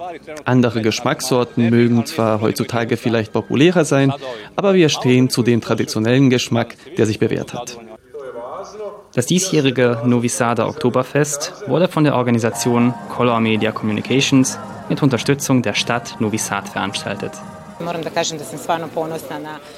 Andere 0.45 0.81
Geschmackssorten 0.81 1.69
mögen 1.69 2.05
zwar 2.05 2.41
heutzutage 2.41 2.97
vielleicht 2.97 3.33
populärer 3.33 3.85
sein, 3.85 4.13
aber 4.55 4.73
wir 4.73 4.89
stehen 4.89 5.29
zu 5.29 5.43
dem 5.43 5.61
traditionellen 5.61 6.29
Geschmack, 6.29 6.75
der 6.97 7.05
sich 7.05 7.19
bewährt 7.19 7.53
hat. 7.53 7.77
Das 9.13 9.25
diesjährige 9.25 10.01
Novi 10.05 10.29
Sada 10.29 10.67
Oktoberfest 10.67 11.53
wurde 11.67 11.87
von 11.87 12.03
der 12.03 12.15
Organisation 12.15 12.93
Color 13.09 13.39
Media 13.39 13.71
Communications 13.71 14.59
mit 14.89 15.01
Unterstützung 15.01 15.61
der 15.61 15.73
Stadt 15.73 16.17
Novi 16.19 16.37
Sad 16.37 16.69
veranstaltet. 16.69 17.31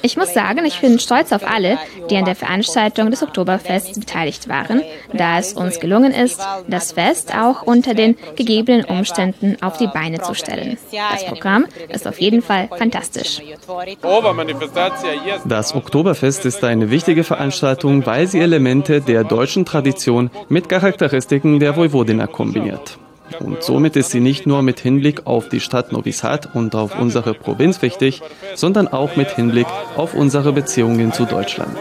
Ich 0.02 0.16
muss 0.16 0.34
sagen, 0.34 0.64
ich 0.64 0.80
bin 0.80 0.98
stolz 0.98 1.32
auf 1.32 1.46
alle, 1.46 1.78
die 2.08 2.16
an 2.16 2.24
der 2.24 2.34
Veranstaltung 2.34 3.10
des 3.10 3.22
Oktoberfests 3.22 3.98
beteiligt 3.98 4.48
waren, 4.48 4.82
da 5.12 5.38
es 5.38 5.52
uns 5.52 5.80
gelungen 5.80 6.12
ist, 6.12 6.40
das 6.66 6.92
Fest 6.92 7.34
auch 7.34 7.62
unter 7.62 7.94
den 7.94 8.16
gegebenen 8.36 8.84
Umständen 8.84 9.56
auf 9.62 9.76
die 9.78 9.86
Beine 9.86 10.20
zu 10.20 10.34
stellen. 10.34 10.78
Das 10.92 11.24
Programm 11.26 11.66
ist 11.88 12.06
auf 12.06 12.20
jeden 12.20 12.42
Fall 12.42 12.68
fantastisch. 12.76 13.40
Das 15.44 15.74
Oktoberfest 15.74 16.46
ist 16.46 16.64
eine 16.64 16.90
wichtige 16.90 17.24
Veranstaltung, 17.24 18.06
weil 18.06 18.26
sie 18.26 18.40
Elemente 18.40 19.00
der 19.00 19.24
deutschen 19.24 19.64
Tradition 19.64 20.30
mit 20.48 20.68
Charakteristiken 20.68 21.60
der 21.60 21.76
Vojvodina 21.76 22.26
kombiniert. 22.26 22.98
Und 23.38 23.62
somit 23.62 23.96
ist 23.96 24.10
sie 24.10 24.20
nicht 24.20 24.46
nur 24.46 24.62
mit 24.62 24.80
Hinblick 24.80 25.26
auf 25.26 25.48
die 25.48 25.60
Stadt 25.60 25.92
Novi 25.92 26.12
Sad 26.12 26.54
und 26.54 26.74
auf 26.74 26.98
unsere 26.98 27.34
Provinz 27.34 27.82
wichtig, 27.82 28.22
sondern 28.54 28.88
auch 28.88 29.16
mit 29.16 29.30
Hinblick 29.30 29.66
auf 29.96 30.14
unsere 30.14 30.52
Beziehungen 30.52 31.12
zu 31.12 31.24
Deutschland. 31.24 31.78